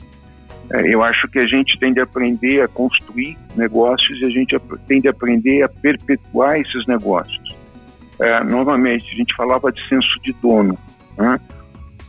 É, 0.72 0.94
eu 0.94 1.04
acho 1.04 1.28
que 1.28 1.40
a 1.40 1.46
gente 1.46 1.78
tem 1.78 1.94
de 1.94 2.00
aprender 2.00 2.62
a 2.62 2.68
construir 2.68 3.38
negócios 3.56 4.20
e 4.20 4.26
a 4.26 4.30
gente 4.30 4.58
tem 4.88 5.00
de 5.00 5.08
aprender 5.08 5.62
a 5.62 5.70
perpetuar 5.70 6.60
esses 6.60 6.88
negócios. 6.88 7.56
É, 8.20 8.44
novamente, 8.44 9.06
a 9.12 9.16
gente 9.16 9.36
falava 9.36 9.72
de 9.72 9.88
senso 9.88 10.20
de 10.24 10.34
dono. 10.42 10.78
Né? 11.18 11.40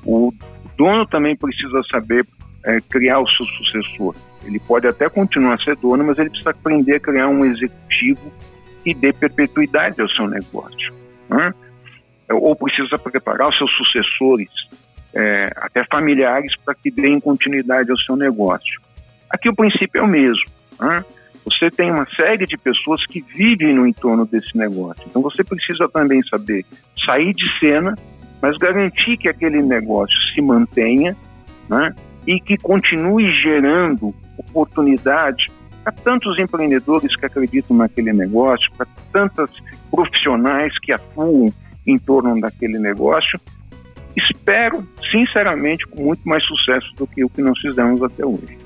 O 0.04 0.32
dono 0.76 1.06
também 1.06 1.36
precisa 1.36 1.82
saber 1.90 2.26
é, 2.64 2.80
criar 2.88 3.20
o 3.20 3.28
seu 3.28 3.46
sucessor. 3.46 4.14
Ele 4.44 4.58
pode 4.58 4.86
até 4.86 5.08
continuar 5.08 5.54
a 5.54 5.58
ser 5.58 5.76
dono, 5.76 6.04
mas 6.04 6.18
ele 6.18 6.30
precisa 6.30 6.50
aprender 6.50 6.96
a 6.96 7.00
criar 7.00 7.28
um 7.28 7.44
executivo 7.44 8.32
que 8.82 8.94
dê 8.94 9.12
perpetuidade 9.12 10.00
ao 10.00 10.08
seu 10.10 10.26
negócio. 10.28 10.92
Né? 11.28 11.52
Ou 12.30 12.54
precisa 12.56 12.98
preparar 12.98 13.48
os 13.48 13.56
seus 13.56 13.70
sucessores 13.76 14.50
é, 15.14 15.46
até 15.56 15.84
familiares, 15.84 16.52
para 16.64 16.74
que 16.74 16.90
deem 16.90 17.20
continuidade 17.20 17.90
ao 17.90 17.98
seu 17.98 18.16
negócio. 18.16 18.80
Aqui 19.30 19.48
o 19.48 19.54
princípio 19.54 20.00
é 20.00 20.02
o 20.02 20.08
mesmo. 20.08 20.44
Né? 20.80 21.04
Você 21.44 21.70
tem 21.70 21.90
uma 21.90 22.06
série 22.16 22.46
de 22.46 22.56
pessoas 22.56 23.04
que 23.06 23.20
vivem 23.20 23.74
no 23.74 23.86
entorno 23.86 24.26
desse 24.26 24.56
negócio. 24.56 25.04
Então 25.06 25.22
você 25.22 25.44
precisa 25.44 25.88
também 25.88 26.22
saber 26.24 26.64
sair 27.04 27.34
de 27.34 27.46
cena, 27.58 27.94
mas 28.44 28.58
garantir 28.58 29.16
que 29.16 29.26
aquele 29.26 29.62
negócio 29.62 30.14
se 30.34 30.42
mantenha 30.42 31.16
né? 31.66 31.94
e 32.26 32.38
que 32.38 32.58
continue 32.58 33.32
gerando 33.40 34.14
oportunidade 34.36 35.46
para 35.82 35.90
tantos 35.92 36.38
empreendedores 36.38 37.16
que 37.16 37.24
acreditam 37.24 37.74
naquele 37.74 38.12
negócio, 38.12 38.70
para 38.76 38.86
tantas 39.10 39.50
profissionais 39.90 40.78
que 40.80 40.92
atuam 40.92 41.50
em 41.86 41.98
torno 41.98 42.38
daquele 42.38 42.78
negócio 42.78 43.40
espero, 44.14 44.86
sinceramente, 45.10 45.86
com 45.86 46.02
muito 46.02 46.28
mais 46.28 46.44
sucesso 46.44 46.86
do 46.96 47.06
que 47.06 47.24
o 47.24 47.30
que 47.30 47.40
nós 47.40 47.58
fizemos 47.58 48.02
até 48.02 48.26
hoje. 48.26 48.58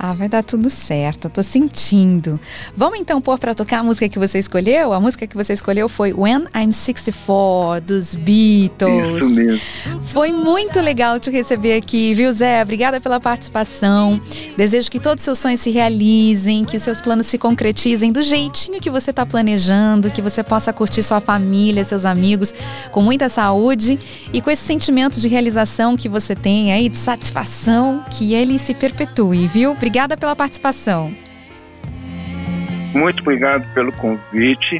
Ah, 0.00 0.12
vai 0.12 0.28
dar 0.28 0.44
tudo 0.44 0.70
certo, 0.70 1.24
eu 1.24 1.30
tô 1.30 1.42
sentindo. 1.42 2.38
Vamos 2.72 3.00
então 3.00 3.20
pôr 3.20 3.36
para 3.36 3.52
tocar 3.52 3.80
a 3.80 3.82
música 3.82 4.08
que 4.08 4.16
você 4.16 4.38
escolheu? 4.38 4.92
A 4.92 5.00
música 5.00 5.26
que 5.26 5.36
você 5.36 5.52
escolheu 5.52 5.88
foi 5.88 6.12
When 6.12 6.44
I'm 6.54 6.72
64, 6.72 7.84
dos 7.84 8.14
Beatles. 8.14 9.24
Isso 9.24 9.30
mesmo. 9.30 9.60
Foi 10.12 10.32
muito 10.32 10.78
legal 10.78 11.18
te 11.18 11.30
receber 11.30 11.74
aqui, 11.74 12.14
viu, 12.14 12.32
Zé? 12.32 12.62
Obrigada 12.62 13.00
pela 13.00 13.18
participação. 13.18 14.20
Desejo 14.56 14.88
que 14.88 15.00
todos 15.00 15.22
os 15.22 15.24
seus 15.24 15.38
sonhos 15.40 15.60
se 15.60 15.72
realizem, 15.72 16.64
que 16.64 16.76
os 16.76 16.82
seus 16.82 17.00
planos 17.00 17.26
se 17.26 17.36
concretizem 17.36 18.12
do 18.12 18.22
jeitinho 18.22 18.80
que 18.80 18.90
você 18.90 19.10
está 19.10 19.26
planejando, 19.26 20.12
que 20.12 20.22
você 20.22 20.44
possa 20.44 20.72
curtir 20.72 21.02
sua 21.02 21.20
família, 21.20 21.82
seus 21.82 22.04
amigos, 22.04 22.54
com 22.92 23.02
muita 23.02 23.28
saúde 23.28 23.98
e 24.32 24.40
com 24.40 24.48
esse 24.48 24.62
sentimento 24.64 25.18
de 25.18 25.26
realização 25.26 25.96
que 25.96 26.08
você 26.08 26.36
tem 26.36 26.72
aí, 26.72 26.88
de 26.88 26.98
satisfação, 26.98 28.04
que 28.12 28.32
ele 28.32 28.60
se 28.60 28.72
perpetue, 28.74 29.48
viu? 29.48 29.72
Obrigada 29.72 29.87
pela 30.16 30.36
participação. 30.36 31.12
Muito 32.94 33.20
obrigado 33.20 33.66
pelo 33.74 33.92
convite. 33.92 34.78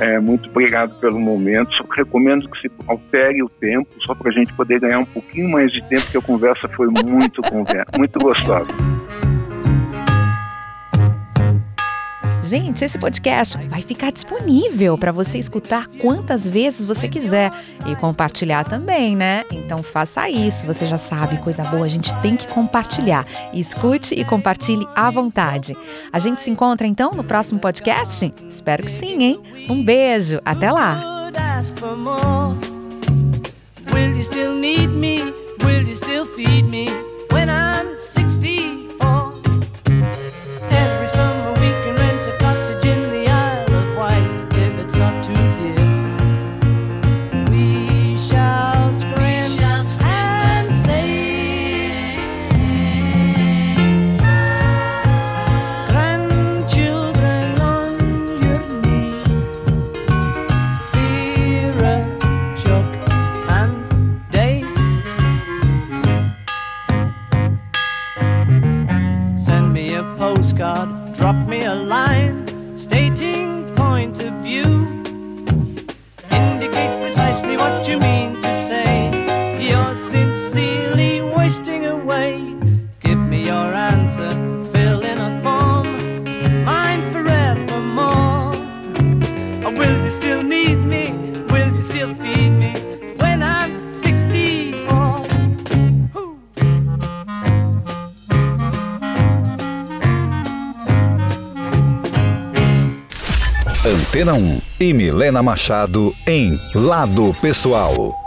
É, 0.00 0.18
muito 0.18 0.48
obrigado 0.48 0.98
pelo 1.00 1.18
momento. 1.18 1.72
Só 1.74 1.84
recomendo 1.96 2.48
que 2.48 2.60
se 2.60 2.70
altere 2.86 3.42
o 3.42 3.48
tempo, 3.48 3.88
só 4.06 4.14
para 4.14 4.30
a 4.30 4.32
gente 4.32 4.52
poder 4.54 4.80
ganhar 4.80 4.98
um 4.98 5.04
pouquinho 5.04 5.50
mais 5.50 5.70
de 5.70 5.82
tempo, 5.82 6.02
porque 6.02 6.18
a 6.18 6.22
conversa 6.22 6.68
foi 6.68 6.88
muito, 6.88 7.40
muito 7.96 8.18
gostosa. 8.18 8.72
Gente, 12.52 12.84
esse 12.84 12.98
podcast 12.98 13.56
vai 13.66 13.80
ficar 13.80 14.12
disponível 14.12 14.98
para 14.98 15.10
você 15.10 15.38
escutar 15.38 15.86
quantas 15.98 16.46
vezes 16.46 16.84
você 16.84 17.08
quiser 17.08 17.50
e 17.86 17.96
compartilhar 17.96 18.62
também, 18.64 19.16
né? 19.16 19.42
Então 19.50 19.82
faça 19.82 20.28
isso. 20.28 20.66
Você 20.66 20.84
já 20.84 20.98
sabe, 20.98 21.38
coisa 21.38 21.64
boa, 21.64 21.86
a 21.86 21.88
gente 21.88 22.14
tem 22.16 22.36
que 22.36 22.46
compartilhar. 22.48 23.24
Escute 23.54 24.14
e 24.14 24.22
compartilhe 24.22 24.86
à 24.94 25.10
vontade. 25.10 25.74
A 26.12 26.18
gente 26.18 26.42
se 26.42 26.50
encontra 26.50 26.86
então 26.86 27.12
no 27.14 27.24
próximo 27.24 27.58
podcast? 27.58 28.30
Espero 28.46 28.82
que 28.82 28.90
sim, 28.90 29.22
hein? 29.22 29.40
Um 29.70 29.82
beijo, 29.82 30.38
até 30.44 30.70
lá. 30.70 31.30
Will 33.94 34.14
you 34.14 34.24
still 34.24 34.54
need 34.54 34.88
me? 34.88 35.22
Will 35.64 35.88
you 35.88 35.96
still 35.96 36.26
feed 36.26 36.64
me 36.68 36.90
when 37.32 37.48
I'm 37.48 37.96
64? 37.96 38.21
Machado 105.42 106.14
em 106.26 106.58
Lado 106.74 107.32
Pessoal. 107.40 108.21